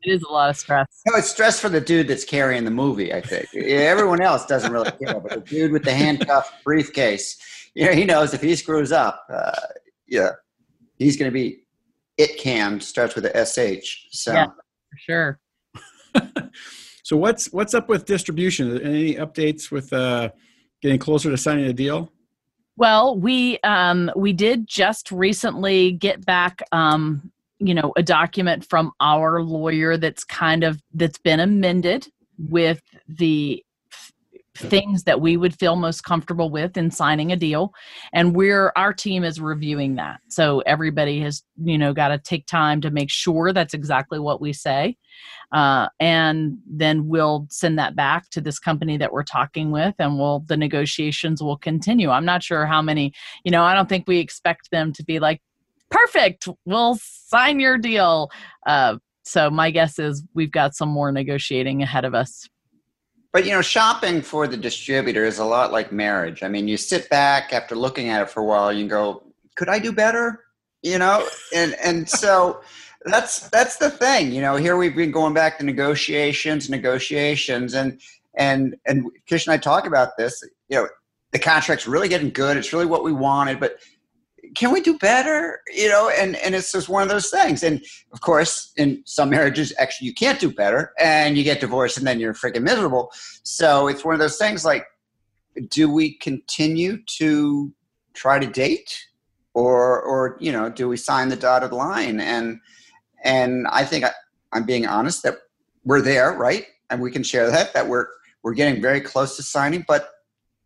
It 0.05 0.11
is 0.11 0.23
a 0.23 0.31
lot 0.33 0.49
of 0.49 0.57
stress. 0.57 0.87
No, 1.07 1.15
it's 1.15 1.29
stress 1.29 1.61
for 1.61 1.69
the 1.69 1.79
dude 1.79 2.09
that's 2.09 2.25
carrying 2.25 2.65
the 2.65 2.71
movie. 2.71 3.13
I 3.13 3.21
think 3.21 3.47
Yeah, 3.53 3.77
everyone 3.77 4.21
else 4.21 4.45
doesn't 4.45 4.69
really 4.69 4.91
care, 5.01 5.17
but 5.21 5.31
the 5.31 5.39
dude 5.39 5.71
with 5.71 5.85
the 5.85 5.93
handcuffed 5.93 6.51
briefcase, 6.65 7.37
you 7.73 7.85
know, 7.85 7.93
he 7.93 8.03
knows 8.03 8.33
if 8.33 8.41
he 8.41 8.53
screws 8.57 8.91
up, 8.91 9.25
uh, 9.31 9.51
yeah, 10.07 10.31
he's 11.03 11.17
going 11.17 11.29
to 11.29 11.33
be 11.33 11.59
it 12.17 12.37
canned. 12.37 12.83
Starts 12.83 13.15
with 13.15 13.25
a 13.25 13.81
sh. 13.81 14.05
So 14.11 14.33
Yeah. 14.33 14.45
For 14.45 14.97
sure. 14.97 15.39
So 17.03 17.17
what's 17.17 17.51
what's 17.51 17.73
up 17.73 17.89
with 17.89 18.05
distribution? 18.05 18.81
Any 18.81 19.15
updates 19.15 19.69
with 19.69 19.91
uh, 19.91 20.29
getting 20.81 20.97
closer 20.97 21.29
to 21.29 21.37
signing 21.37 21.65
a 21.65 21.73
deal? 21.73 22.11
Well, 22.77 23.17
we 23.17 23.59
um, 23.59 24.09
we 24.15 24.33
did 24.33 24.67
just 24.67 25.11
recently 25.11 25.91
get 25.91 26.25
back, 26.25 26.63
um, 26.71 27.31
you 27.59 27.75
know, 27.75 27.93
a 27.97 28.03
document 28.03 28.65
from 28.67 28.93
our 29.01 29.43
lawyer 29.43 29.97
that's 29.97 30.23
kind 30.23 30.63
of 30.63 30.81
that's 30.93 31.19
been 31.19 31.41
amended 31.41 32.07
with 32.39 32.81
the 33.07 33.61
f- 33.61 33.72
things 34.55 35.03
that 35.03 35.19
we 35.19 35.37
would 35.37 35.57
feel 35.57 35.75
most 35.75 36.03
comfortable 36.03 36.49
with 36.49 36.77
in 36.77 36.91
signing 36.91 37.31
a 37.31 37.35
deal, 37.35 37.73
and 38.13 38.35
we're 38.35 38.71
our 38.75 38.93
team 38.93 39.23
is 39.23 39.41
reviewing 39.41 39.95
that. 39.95 40.19
So 40.29 40.59
everybody 40.65 41.21
has 41.21 41.43
you 41.63 41.77
know 41.77 41.93
got 41.93 42.09
to 42.09 42.17
take 42.17 42.45
time 42.45 42.81
to 42.81 42.91
make 42.91 43.09
sure 43.09 43.53
that's 43.53 43.73
exactly 43.73 44.19
what 44.19 44.41
we 44.41 44.53
say. 44.53 44.97
Uh, 45.51 45.87
and 45.99 46.57
then 46.67 47.07
we'll 47.07 47.47
send 47.49 47.77
that 47.77 47.95
back 47.95 48.29
to 48.31 48.41
this 48.41 48.57
company 48.57 48.97
that 48.97 49.11
we're 49.11 49.23
talking 49.23 49.71
with 49.71 49.93
and 49.99 50.17
we'll 50.17 50.39
the 50.47 50.57
negotiations 50.57 51.43
will 51.43 51.57
continue 51.57 52.09
i'm 52.09 52.25
not 52.25 52.41
sure 52.41 52.65
how 52.65 52.81
many 52.81 53.13
you 53.43 53.51
know 53.51 53.63
i 53.63 53.75
don't 53.75 53.87
think 53.87 54.07
we 54.07 54.17
expect 54.17 54.71
them 54.71 54.91
to 54.91 55.03
be 55.03 55.19
like 55.19 55.41
perfect 55.91 56.47
we'll 56.65 56.97
sign 56.99 57.59
your 57.59 57.77
deal 57.77 58.31
uh, 58.65 58.97
so 59.23 59.49
my 59.49 59.69
guess 59.69 59.99
is 59.99 60.23
we've 60.33 60.51
got 60.51 60.75
some 60.75 60.89
more 60.89 61.11
negotiating 61.11 61.83
ahead 61.83 62.03
of 62.03 62.15
us 62.15 62.49
But 63.33 63.45
you 63.45 63.51
know, 63.51 63.63
shopping 63.63 64.21
for 64.21 64.47
the 64.47 64.55
distributor 64.55 65.25
is 65.25 65.39
a 65.39 65.45
lot 65.45 65.71
like 65.71 65.91
marriage. 65.91 66.43
I 66.43 66.47
mean, 66.47 66.67
you 66.67 66.77
sit 66.77 67.09
back 67.09 67.51
after 67.51 67.75
looking 67.75 68.09
at 68.09 68.21
it 68.21 68.29
for 68.29 68.41
a 68.41 68.45
while, 68.45 68.71
you 68.71 68.87
go, 68.87 69.23
"Could 69.55 69.69
I 69.69 69.79
do 69.79 69.91
better?" 69.91 70.41
You 70.83 70.99
know, 70.99 71.27
and 71.53 71.75
and 71.83 72.07
so 72.07 72.61
that's 73.05 73.49
that's 73.49 73.77
the 73.77 73.89
thing. 73.89 74.31
You 74.31 74.41
know, 74.41 74.55
here 74.55 74.77
we've 74.77 74.95
been 74.95 75.11
going 75.11 75.33
back 75.33 75.57
to 75.57 75.65
negotiations, 75.65 76.69
negotiations, 76.69 77.73
and 77.73 77.99
and 78.35 78.75
and 78.85 79.07
Kish 79.25 79.47
and 79.47 79.53
I 79.53 79.57
talk 79.57 79.87
about 79.87 80.15
this. 80.15 80.43
You 80.69 80.77
know, 80.77 80.87
the 81.31 81.39
contract's 81.39 81.87
really 81.87 82.09
getting 82.09 82.29
good. 82.29 82.55
It's 82.55 82.71
really 82.71 82.85
what 82.85 83.03
we 83.03 83.13
wanted, 83.13 83.59
but 83.59 83.79
can 84.55 84.71
we 84.71 84.81
do 84.81 84.97
better? 84.97 85.61
You 85.73 85.89
know, 85.89 86.09
and 86.09 86.35
and 86.37 86.55
it's 86.55 86.71
just 86.71 86.89
one 86.89 87.03
of 87.03 87.09
those 87.09 87.29
things. 87.29 87.63
And 87.63 87.83
of 88.11 88.21
course, 88.21 88.73
in 88.77 89.01
some 89.05 89.29
marriages, 89.29 89.73
actually, 89.79 90.07
you 90.07 90.13
can't 90.13 90.39
do 90.39 90.51
better, 90.51 90.93
and 90.99 91.37
you 91.37 91.43
get 91.43 91.59
divorced, 91.59 91.97
and 91.97 92.07
then 92.07 92.19
you're 92.19 92.33
freaking 92.33 92.63
miserable. 92.63 93.11
So 93.43 93.87
it's 93.87 94.03
one 94.03 94.13
of 94.13 94.19
those 94.19 94.37
things. 94.37 94.65
Like, 94.65 94.85
do 95.69 95.91
we 95.91 96.15
continue 96.15 96.97
to 97.17 97.71
try 98.13 98.39
to 98.39 98.47
date, 98.47 99.07
or 99.53 100.01
or 100.01 100.37
you 100.39 100.51
know, 100.51 100.69
do 100.69 100.87
we 100.87 100.97
sign 100.97 101.29
the 101.29 101.35
dotted 101.35 101.71
line? 101.71 102.19
And 102.19 102.59
and 103.23 103.67
I 103.67 103.85
think 103.85 104.05
I, 104.05 104.11
I'm 104.51 104.65
being 104.65 104.85
honest 104.85 105.23
that 105.23 105.37
we're 105.85 106.01
there, 106.01 106.33
right? 106.33 106.65
And 106.89 107.01
we 107.01 107.11
can 107.11 107.23
share 107.23 107.49
that 107.49 107.73
that 107.73 107.87
we're 107.87 108.07
we're 108.43 108.53
getting 108.53 108.81
very 108.81 109.01
close 109.01 109.35
to 109.37 109.43
signing, 109.43 109.85
but 109.87 110.09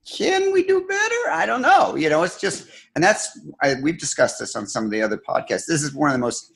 can 0.10 0.52
we 0.54 0.64
do 0.64 0.86
better? 0.88 1.32
I 1.32 1.46
don't 1.46 1.62
know. 1.62 1.96
You 1.96 2.10
know, 2.10 2.24
it's 2.24 2.40
just, 2.40 2.68
and 2.96 3.04
that's, 3.04 3.40
I, 3.62 3.76
we've 3.82 4.00
discussed 4.00 4.40
this 4.40 4.56
on 4.56 4.68
some 4.68 4.86
of 4.86 4.92
the 4.92 5.02
other 5.02 5.18
podcasts. 5.18 5.66
This 5.68 5.84
is 5.84 5.94
one 5.94 6.10
of 6.10 6.14
the 6.14 6.20
most 6.20 6.54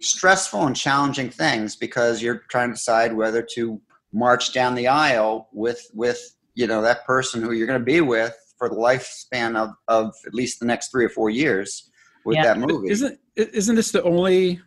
stressful 0.00 0.66
and 0.66 0.74
challenging 0.76 1.30
things 1.30 1.76
because 1.76 2.20
you're 2.20 2.42
trying 2.50 2.70
to 2.70 2.74
decide 2.74 3.14
whether 3.14 3.46
to 3.54 3.80
march 4.12 4.52
down 4.52 4.74
the 4.74 4.88
aisle 4.88 5.48
with, 5.52 5.80
with, 5.94 6.20
you 6.54 6.66
know, 6.66 6.82
that 6.82 7.04
person 7.06 7.40
who 7.40 7.52
you're 7.52 7.66
going 7.66 7.78
to 7.78 7.84
be 7.84 8.00
with 8.00 8.36
for 8.58 8.68
the 8.68 8.76
lifespan 8.76 9.56
of, 9.56 9.70
of 9.88 10.14
at 10.26 10.34
least 10.34 10.60
the 10.60 10.66
next 10.66 10.90
three 10.90 11.04
or 11.04 11.08
four 11.08 11.30
years 11.30 11.90
with 12.24 12.36
Yeah. 12.36 12.54
that 12.54 12.58
movie. 12.58 12.90
Isn't 12.90 13.18
isn't 13.34 13.76
this 13.76 13.90
the 13.90 14.02
only 14.02 14.60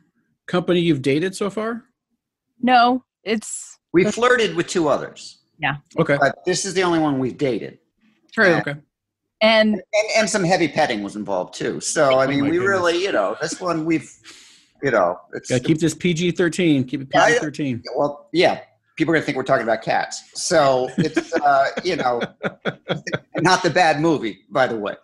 company 0.47 0.79
you've 0.79 1.01
dated 1.01 1.35
so 1.35 1.49
far? 1.49 1.83
No, 2.59 3.03
it's 3.23 3.77
we 3.93 4.03
flirted 4.05 4.55
with 4.55 4.67
two 4.67 4.87
others, 4.87 5.43
Okay. 5.97 6.17
but 6.19 6.35
this 6.45 6.65
is 6.65 6.73
the 6.73 6.83
only 6.83 6.99
one 6.99 7.19
we've 7.19 7.37
dated. 7.37 7.79
true. 8.31 8.53
Okay. 8.55 8.75
And 9.41 9.73
and, 9.73 10.07
and 10.17 10.29
some 10.29 10.43
heavy 10.43 10.67
petting 10.67 11.03
was 11.03 11.15
involved 11.15 11.53
too. 11.53 11.79
So 11.81 12.17
I 12.19 12.25
Oh 12.25 12.27
mean, 12.29 12.39
my 12.41 12.49
we 12.49 12.57
goodness. 12.57 12.69
really, 12.69 13.03
you 13.03 13.11
know, 13.11 13.35
this 13.41 13.59
one 13.59 13.83
we've, 13.85 14.09
you 14.81 14.91
know, 14.91 15.19
it's 15.33 15.49
Gotta 15.49 15.63
keep 15.63 15.79
this 15.79 15.93
PG 15.93 16.31
thirteen. 16.31 16.83
Keep 16.85 17.01
it 17.01 17.09
PG 17.09 17.39
thirteen. 17.39 17.83
well, 17.95 18.29
yeah. 18.31 18.61
People 18.95 19.11
are 19.13 19.17
gonna 19.17 19.25
think 19.25 19.35
we're 19.35 19.43
talking 19.43 19.63
about 19.63 19.81
cats. 19.81 20.23
So 20.35 20.89
it's, 20.97 21.33
uh, 21.33 21.67
you 21.83 21.97
know, 21.97 22.21
not 23.35 23.61
the 23.61 23.69
bad 23.69 23.99
movie, 23.99 24.39
by 24.49 24.67
the 24.67 24.77
way. 24.77 24.95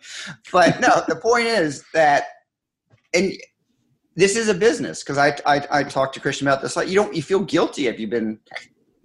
But 0.51 0.79
no, 0.79 1.03
the 1.09 1.17
point 1.17 1.45
is 1.47 1.83
that, 1.93 2.23
and 3.13 3.33
this 4.15 4.37
is 4.37 4.47
a 4.47 4.53
business 4.53 5.03
because 5.03 5.17
I, 5.17 5.35
I 5.45 5.67
I 5.71 5.83
talked 5.83 6.13
to 6.13 6.21
Christian 6.21 6.47
about 6.47 6.61
this. 6.61 6.77
Like, 6.77 6.87
you 6.87 6.95
don't 6.95 7.13
you 7.13 7.21
feel 7.21 7.41
guilty 7.41 7.87
if 7.87 7.99
you've 7.99 8.09
been 8.09 8.39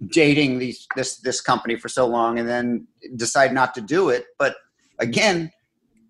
dating 0.05 0.59
these 0.59 0.87
this 0.95 1.17
this 1.17 1.41
company 1.41 1.75
for 1.75 1.89
so 1.89 2.05
long 2.05 2.39
and 2.39 2.47
then 2.47 2.87
decide 3.15 3.53
not 3.53 3.73
to 3.73 3.81
do 3.81 4.09
it. 4.09 4.25
But 4.37 4.55
again, 4.99 5.51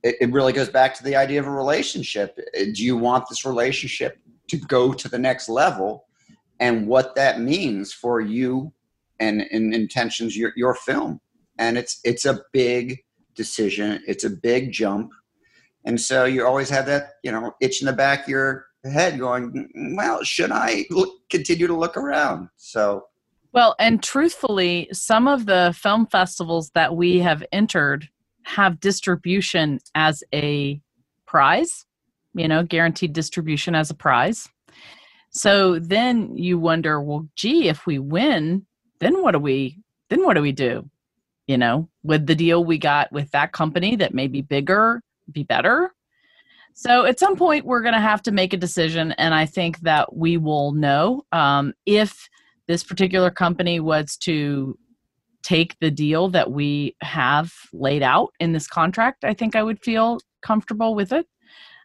it, 0.03 0.15
it 0.21 0.31
really 0.31 0.53
goes 0.53 0.69
back 0.69 0.93
to 0.95 1.03
the 1.03 1.15
idea 1.15 1.39
of 1.39 1.47
a 1.47 1.51
relationship. 1.51 2.37
Do 2.53 2.83
you 2.83 2.97
want 2.97 3.25
this 3.29 3.45
relationship 3.45 4.19
to 4.49 4.57
go 4.57 4.93
to 4.93 5.09
the 5.09 5.19
next 5.19 5.49
level, 5.49 6.05
and 6.59 6.87
what 6.87 7.15
that 7.15 7.39
means 7.39 7.93
for 7.93 8.21
you 8.21 8.73
and, 9.19 9.41
and 9.51 9.73
intentions 9.73 10.37
your 10.37 10.53
your 10.55 10.75
film? 10.75 11.21
And 11.57 11.77
it's 11.77 11.99
it's 12.03 12.25
a 12.25 12.41
big 12.51 13.03
decision. 13.35 14.01
It's 14.07 14.23
a 14.23 14.29
big 14.29 14.71
jump, 14.71 15.11
and 15.85 15.99
so 15.99 16.25
you 16.25 16.45
always 16.45 16.69
have 16.69 16.85
that 16.87 17.13
you 17.23 17.31
know 17.31 17.53
itch 17.61 17.81
in 17.81 17.85
the 17.85 17.93
back 17.93 18.23
of 18.23 18.29
your 18.29 18.65
head, 18.83 19.17
going, 19.17 19.69
"Mm, 19.75 19.97
"Well, 19.97 20.23
should 20.23 20.51
I 20.51 20.85
look, 20.89 21.29
continue 21.29 21.67
to 21.67 21.75
look 21.75 21.97
around?" 21.97 22.49
So 22.57 23.05
well, 23.57 23.73
and 23.79 24.03
truthfully, 24.03 24.87
some 24.93 25.27
of 25.27 25.47
the 25.47 25.75
film 25.75 26.05
festivals 26.05 26.69
that 26.75 26.95
we 26.95 27.17
have 27.17 27.43
entered 27.51 28.07
have 28.43 28.79
distribution 28.79 29.79
as 29.95 30.23
a 30.31 30.79
prize, 31.25 31.87
you 32.35 32.47
know, 32.47 32.61
guaranteed 32.61 33.13
distribution 33.13 33.73
as 33.73 33.89
a 33.89 33.95
prize. 33.95 34.47
So 35.31 35.79
then 35.79 36.37
you 36.37 36.59
wonder, 36.59 37.01
well, 37.01 37.27
gee, 37.35 37.67
if 37.67 37.87
we 37.87 37.97
win, 37.97 38.63
then 38.99 39.23
what 39.23 39.31
do 39.31 39.39
we 39.39 39.79
then 40.09 40.23
what 40.23 40.35
do 40.35 40.43
we 40.43 40.51
do? 40.51 40.87
You 41.47 41.57
know, 41.57 41.89
with 42.03 42.27
the 42.27 42.35
deal 42.35 42.63
we 42.63 42.77
got 42.77 43.11
with 43.11 43.31
that 43.31 43.53
company 43.53 43.95
that 43.95 44.13
may 44.13 44.27
be 44.27 44.43
bigger, 44.43 45.01
be 45.31 45.41
better. 45.41 45.95
So 46.75 47.05
at 47.05 47.17
some 47.17 47.35
point 47.35 47.65
we're 47.65 47.81
going 47.81 47.95
to 47.95 47.99
have 47.99 48.21
to 48.21 48.31
make 48.31 48.53
a 48.53 48.57
decision, 48.57 49.13
and 49.13 49.33
I 49.33 49.47
think 49.47 49.79
that 49.79 50.15
we 50.15 50.37
will 50.37 50.73
know 50.73 51.25
um, 51.31 51.73
if 51.87 52.29
this 52.67 52.83
particular 52.83 53.31
company 53.31 53.79
was 53.79 54.17
to 54.17 54.77
take 55.43 55.77
the 55.79 55.91
deal 55.91 56.29
that 56.29 56.51
we 56.51 56.95
have 57.01 57.53
laid 57.71 58.03
out 58.03 58.29
in 58.39 58.51
this 58.51 58.67
contract, 58.67 59.23
I 59.23 59.33
think 59.33 59.55
I 59.55 59.63
would 59.63 59.81
feel 59.81 60.19
comfortable 60.41 60.93
with 60.93 61.13
it. 61.13 61.25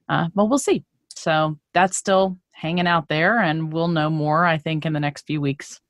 Uh, 0.09 0.29
but 0.35 0.47
we'll 0.47 0.59
see. 0.59 0.85
So 1.14 1.59
that's 1.73 1.97
still 1.97 2.38
hanging 2.51 2.88
out 2.88 3.09
there, 3.09 3.40
and 3.40 3.73
we'll 3.73 3.88
know 3.88 4.11
more, 4.11 4.45
I 4.45 4.59
think, 4.59 4.85
in 4.85 4.92
the 4.92 5.01
next 5.01 5.27
few 5.27 5.40
weeks. 5.40 5.81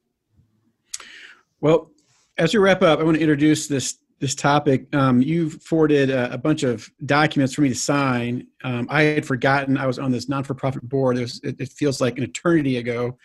Well, 1.60 1.90
as 2.36 2.52
we 2.52 2.60
wrap 2.60 2.82
up, 2.82 2.98
I 2.98 3.04
want 3.04 3.16
to 3.16 3.22
introduce 3.22 3.68
this 3.68 3.98
this 4.20 4.34
topic. 4.36 4.86
Um, 4.94 5.20
you 5.20 5.50
forwarded 5.50 6.08
a, 6.08 6.34
a 6.34 6.38
bunch 6.38 6.62
of 6.62 6.88
documents 7.06 7.54
for 7.54 7.62
me 7.62 7.70
to 7.70 7.74
sign. 7.74 8.46
Um, 8.62 8.86
I 8.88 9.02
had 9.02 9.26
forgotten 9.26 9.76
I 9.76 9.86
was 9.86 9.98
on 9.98 10.12
this 10.12 10.28
non 10.28 10.44
for 10.44 10.54
profit 10.54 10.88
board. 10.88 11.18
It, 11.18 11.22
was, 11.22 11.40
it, 11.42 11.56
it 11.58 11.68
feels 11.70 12.00
like 12.00 12.18
an 12.18 12.24
eternity 12.24 12.76
ago. 12.76 13.18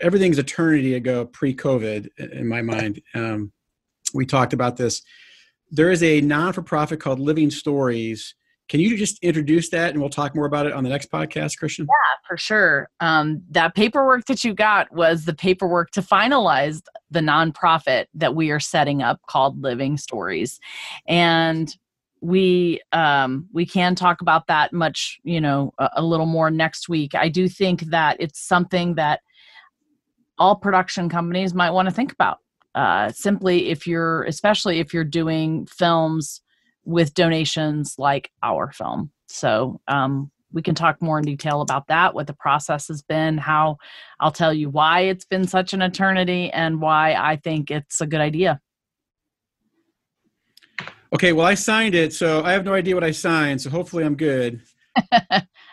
Everything's 0.00 0.38
eternity 0.38 0.94
ago 0.94 1.26
pre 1.26 1.54
COVID 1.54 2.08
in 2.18 2.48
my 2.48 2.62
mind. 2.62 3.00
Um, 3.14 3.52
we 4.14 4.26
talked 4.26 4.52
about 4.52 4.76
this. 4.76 5.02
There 5.70 5.90
is 5.90 6.02
a 6.02 6.20
non 6.20 6.52
for 6.52 6.62
profit 6.62 7.00
called 7.00 7.18
Living 7.18 7.50
Stories. 7.50 8.34
Can 8.68 8.80
you 8.80 8.96
just 8.96 9.22
introduce 9.22 9.68
that 9.70 9.90
and 9.90 10.00
we'll 10.00 10.08
talk 10.08 10.34
more 10.34 10.46
about 10.46 10.66
it 10.66 10.72
on 10.72 10.82
the 10.84 10.88
next 10.88 11.10
podcast, 11.10 11.58
Christian? 11.58 11.86
Yeah, 11.86 12.16
for 12.26 12.36
sure. 12.36 12.88
Um, 13.00 13.42
that 13.50 13.74
paperwork 13.74 14.24
that 14.26 14.44
you 14.44 14.54
got 14.54 14.90
was 14.94 15.24
the 15.24 15.34
paperwork 15.34 15.90
to 15.90 16.00
finalize 16.00 16.80
the 17.10 17.20
nonprofit 17.20 18.06
that 18.14 18.34
we 18.34 18.50
are 18.50 18.60
setting 18.60 19.02
up 19.02 19.20
called 19.28 19.60
Living 19.60 19.98
Stories, 19.98 20.58
and 21.06 21.76
we 22.22 22.80
um, 22.92 23.48
we 23.52 23.66
can 23.66 23.94
talk 23.94 24.22
about 24.22 24.46
that 24.46 24.72
much, 24.72 25.20
you 25.24 25.40
know, 25.40 25.74
a, 25.78 25.90
a 25.96 26.02
little 26.02 26.26
more 26.26 26.50
next 26.50 26.88
week. 26.88 27.14
I 27.14 27.28
do 27.28 27.48
think 27.48 27.82
that 27.86 28.16
it's 28.20 28.40
something 28.40 28.94
that 28.94 29.20
all 30.42 30.56
production 30.56 31.08
companies 31.08 31.54
might 31.54 31.70
want 31.70 31.88
to 31.88 31.94
think 31.94 32.12
about. 32.12 32.38
Uh, 32.74 33.12
simply, 33.12 33.68
if 33.70 33.86
you're, 33.86 34.24
especially 34.24 34.80
if 34.80 34.92
you're 34.92 35.04
doing 35.04 35.66
films 35.66 36.40
with 36.84 37.14
donations 37.14 37.94
like 37.96 38.28
our 38.42 38.72
film. 38.72 39.12
So 39.28 39.80
um, 39.86 40.32
we 40.50 40.60
can 40.60 40.74
talk 40.74 41.00
more 41.00 41.18
in 41.20 41.24
detail 41.24 41.60
about 41.60 41.86
that, 41.86 42.12
what 42.12 42.26
the 42.26 42.32
process 42.32 42.88
has 42.88 43.02
been, 43.02 43.38
how 43.38 43.76
I'll 44.18 44.32
tell 44.32 44.52
you 44.52 44.68
why 44.68 45.02
it's 45.02 45.24
been 45.24 45.46
such 45.46 45.74
an 45.74 45.80
eternity 45.80 46.50
and 46.50 46.80
why 46.80 47.14
I 47.14 47.36
think 47.36 47.70
it's 47.70 48.00
a 48.00 48.06
good 48.06 48.20
idea. 48.20 48.60
Okay, 51.14 51.32
well, 51.32 51.46
I 51.46 51.54
signed 51.54 51.94
it, 51.94 52.14
so 52.14 52.42
I 52.42 52.50
have 52.50 52.64
no 52.64 52.74
idea 52.74 52.96
what 52.96 53.04
I 53.04 53.12
signed, 53.12 53.60
so 53.60 53.70
hopefully 53.70 54.02
I'm 54.02 54.16
good. 54.16 54.60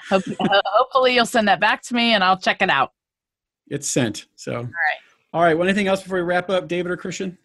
Hope, 0.09 0.23
uh, 0.39 0.61
hopefully, 0.65 1.15
you'll 1.15 1.25
send 1.25 1.47
that 1.47 1.59
back 1.59 1.81
to 1.83 1.95
me 1.95 2.13
and 2.13 2.23
I'll 2.23 2.37
check 2.39 2.61
it 2.61 2.69
out. 2.69 2.91
It's 3.69 3.89
sent. 3.89 4.25
So, 4.35 4.55
all 4.55 4.63
right. 4.63 4.71
All 5.33 5.41
right. 5.41 5.57
Well, 5.57 5.67
anything 5.67 5.87
else 5.87 6.01
before 6.01 6.17
we 6.17 6.23
wrap 6.23 6.49
up, 6.49 6.67
David 6.67 6.91
or 6.91 6.97
Christian? 6.97 7.37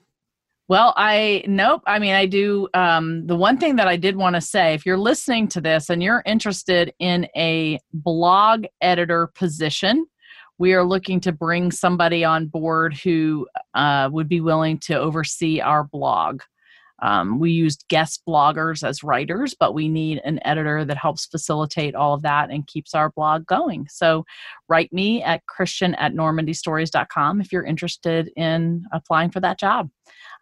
Well, 0.66 0.94
I 0.96 1.44
nope. 1.46 1.82
I 1.86 1.98
mean, 1.98 2.14
I 2.14 2.24
do. 2.24 2.68
Um, 2.72 3.26
the 3.26 3.36
one 3.36 3.58
thing 3.58 3.76
that 3.76 3.86
I 3.86 3.96
did 3.96 4.16
want 4.16 4.34
to 4.34 4.40
say, 4.40 4.72
if 4.72 4.86
you're 4.86 4.96
listening 4.96 5.46
to 5.48 5.60
this 5.60 5.90
and 5.90 6.02
you're 6.02 6.22
interested 6.24 6.94
in 6.98 7.28
a 7.36 7.78
blog 7.92 8.64
editor 8.80 9.26
position, 9.34 10.06
we 10.56 10.72
are 10.72 10.84
looking 10.84 11.20
to 11.20 11.32
bring 11.32 11.70
somebody 11.70 12.24
on 12.24 12.46
board 12.46 12.94
who 12.94 13.46
uh, 13.74 14.08
would 14.10 14.28
be 14.28 14.40
willing 14.40 14.78
to 14.78 14.94
oversee 14.94 15.60
our 15.60 15.84
blog. 15.84 16.40
Um, 17.02 17.38
we 17.38 17.50
used 17.50 17.84
guest 17.88 18.22
bloggers 18.26 18.86
as 18.86 19.02
writers, 19.02 19.54
but 19.58 19.74
we 19.74 19.88
need 19.88 20.20
an 20.24 20.38
editor 20.44 20.84
that 20.84 20.96
helps 20.96 21.26
facilitate 21.26 21.94
all 21.94 22.14
of 22.14 22.22
that 22.22 22.50
and 22.50 22.66
keeps 22.66 22.94
our 22.94 23.10
blog 23.10 23.46
going. 23.46 23.86
So 23.90 24.24
write 24.68 24.92
me 24.92 25.22
at 25.22 25.46
christian 25.46 25.94
at 25.96 26.14
normandystories.com 26.14 27.40
if 27.40 27.52
you're 27.52 27.64
interested 27.64 28.30
in 28.36 28.84
applying 28.92 29.30
for 29.30 29.40
that 29.40 29.58
job. 29.58 29.90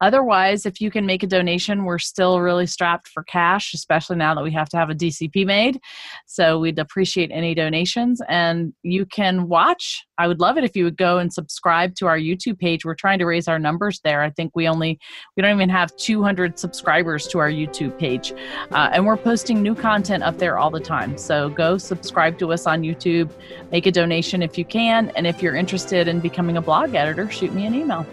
Otherwise, 0.03 0.67
if 0.67 0.81
you 0.81 0.91
can 0.91 1.07
make 1.07 1.23
a 1.23 1.27
donation, 1.29 1.85
we're 1.85 1.99
still 1.99 2.41
really 2.41 2.67
strapped 2.67 3.07
for 3.07 3.23
cash, 3.23 3.73
especially 3.73 4.17
now 4.17 4.35
that 4.35 4.43
we 4.43 4.51
have 4.51 4.69
to 4.69 4.77
have 4.77 4.91
a 4.91 4.95
DCP 4.95 5.47
made. 5.47 5.81
So 6.27 6.59
we'd 6.59 6.81
appreciate 6.81 7.31
any 7.33 7.55
donations. 7.55 8.21
And 8.29 8.73
you 8.83 9.07
can 9.07 9.47
watch. 9.49 10.05
I 10.19 10.27
would 10.27 10.41
love 10.41 10.59
it 10.59 10.65
if 10.65 10.75
you 10.75 10.85
would 10.85 10.97
go 10.97 11.19
and 11.19 11.33
subscribe 11.33 11.95
to 11.97 12.07
our 12.07 12.19
YouTube 12.19 12.59
page. 12.59 12.85
We're 12.85 12.97
trying 12.97 13.21
to 13.21 13.27
raise 13.27 13.47
our 13.47 13.61
numbers 13.61 14.01
there. 14.03 14.23
I 14.23 14.31
think 14.31 14.51
we 14.57 14.67
only, 14.67 14.99
we 15.37 15.43
don't 15.43 15.55
even 15.55 15.69
have 15.69 15.95
200 15.97 16.59
subscribers 16.59 17.29
to 17.29 17.39
our 17.39 17.51
YouTube 17.51 17.97
page. 17.97 18.33
Uh, 18.73 18.91
and 18.93 19.07
we're 19.07 19.17
posting 19.17 19.63
new 19.63 19.75
content 19.75 20.25
up 20.25 20.37
there 20.39 20.59
all 20.59 20.71
the 20.71 20.81
time. 20.81 21.17
So 21.17 21.49
go 21.49 21.79
subscribe 21.79 22.39
to 22.41 22.53
us 22.53 22.67
on 22.67 22.83
YouTube, 22.83 23.31
make 23.71 23.87
a 23.87 23.93
donation 23.93 24.43
if 24.43 24.59
you 24.59 24.65
can. 24.65 25.13
And 25.15 25.29
if 25.29 25.41
you're 25.43 25.55
interested 25.55 26.09
in 26.09 26.19
becoming 26.19 26.57
a 26.57 26.63
blog 26.63 26.97
editor, 26.97 27.31
shoot 27.31 27.53
me 27.55 27.67
an 27.67 27.75
email. 27.75 28.05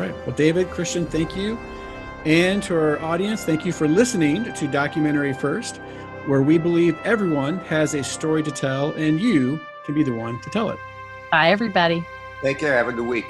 All 0.00 0.06
right. 0.06 0.26
Well, 0.26 0.34
David, 0.34 0.70
Christian, 0.70 1.04
thank 1.04 1.36
you. 1.36 1.58
And 2.24 2.62
to 2.62 2.74
our 2.74 2.98
audience, 3.02 3.44
thank 3.44 3.66
you 3.66 3.72
for 3.72 3.86
listening 3.86 4.50
to 4.54 4.66
Documentary 4.66 5.34
First, 5.34 5.76
where 6.24 6.40
we 6.40 6.56
believe 6.56 6.96
everyone 7.04 7.58
has 7.60 7.92
a 7.92 8.02
story 8.02 8.42
to 8.44 8.50
tell 8.50 8.92
and 8.92 9.20
you 9.20 9.60
can 9.84 9.94
be 9.94 10.02
the 10.02 10.12
one 10.12 10.40
to 10.40 10.48
tell 10.48 10.70
it. 10.70 10.78
Bye, 11.30 11.50
everybody. 11.50 12.02
Take 12.40 12.58
care. 12.58 12.74
Have 12.78 12.88
a 12.88 12.92
good 12.92 13.06
week. 13.06 13.26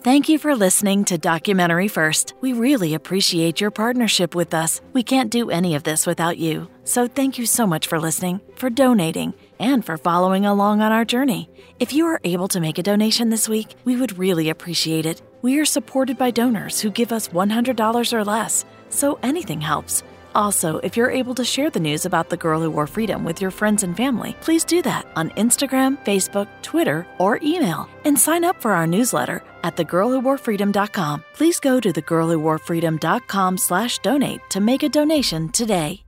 Thank 0.00 0.28
you 0.28 0.40
for 0.40 0.56
listening 0.56 1.04
to 1.04 1.18
Documentary 1.18 1.86
First. 1.86 2.34
We 2.40 2.52
really 2.52 2.94
appreciate 2.94 3.60
your 3.60 3.70
partnership 3.70 4.34
with 4.34 4.52
us. 4.52 4.80
We 4.92 5.04
can't 5.04 5.30
do 5.30 5.50
any 5.50 5.76
of 5.76 5.84
this 5.84 6.04
without 6.04 6.38
you. 6.38 6.68
So 6.82 7.06
thank 7.06 7.38
you 7.38 7.46
so 7.46 7.64
much 7.68 7.86
for 7.86 8.00
listening, 8.00 8.40
for 8.56 8.68
donating, 8.68 9.34
and 9.58 9.84
for 9.84 9.96
following 9.96 10.46
along 10.46 10.80
on 10.80 10.92
our 10.92 11.04
journey. 11.04 11.48
If 11.78 11.92
you 11.92 12.06
are 12.06 12.20
able 12.24 12.48
to 12.48 12.60
make 12.60 12.78
a 12.78 12.82
donation 12.82 13.30
this 13.30 13.48
week, 13.48 13.74
we 13.84 13.96
would 13.96 14.18
really 14.18 14.48
appreciate 14.48 15.06
it. 15.06 15.22
We 15.42 15.58
are 15.58 15.64
supported 15.64 16.18
by 16.18 16.30
donors 16.30 16.80
who 16.80 16.90
give 16.90 17.12
us 17.12 17.28
$100 17.28 18.12
or 18.12 18.24
less, 18.24 18.64
so 18.88 19.18
anything 19.22 19.60
helps. 19.60 20.02
Also, 20.34 20.78
if 20.78 20.96
you're 20.96 21.10
able 21.10 21.34
to 21.34 21.44
share 21.44 21.70
the 21.70 21.80
news 21.80 22.06
about 22.06 22.30
the 22.30 22.36
girl 22.36 22.60
who 22.60 22.70
wore 22.70 22.86
freedom 22.86 23.24
with 23.24 23.40
your 23.40 23.50
friends 23.50 23.82
and 23.82 23.96
family, 23.96 24.34
please 24.40 24.64
do 24.64 24.82
that 24.82 25.06
on 25.16 25.30
Instagram, 25.30 26.02
Facebook, 26.04 26.48
Twitter, 26.62 27.06
or 27.18 27.38
email. 27.42 27.88
And 28.04 28.18
sign 28.18 28.44
up 28.44 28.60
for 28.60 28.72
our 28.72 28.86
newsletter 28.86 29.42
at 29.62 29.76
thegirlwhoworefreedom.com. 29.76 31.24
Please 31.34 31.60
go 31.60 31.80
to 31.80 31.92
thegirlwhoworefreedom.com 31.92 33.58
slash 33.58 33.98
donate 33.98 34.40
to 34.50 34.60
make 34.60 34.82
a 34.82 34.88
donation 34.88 35.50
today. 35.50 36.02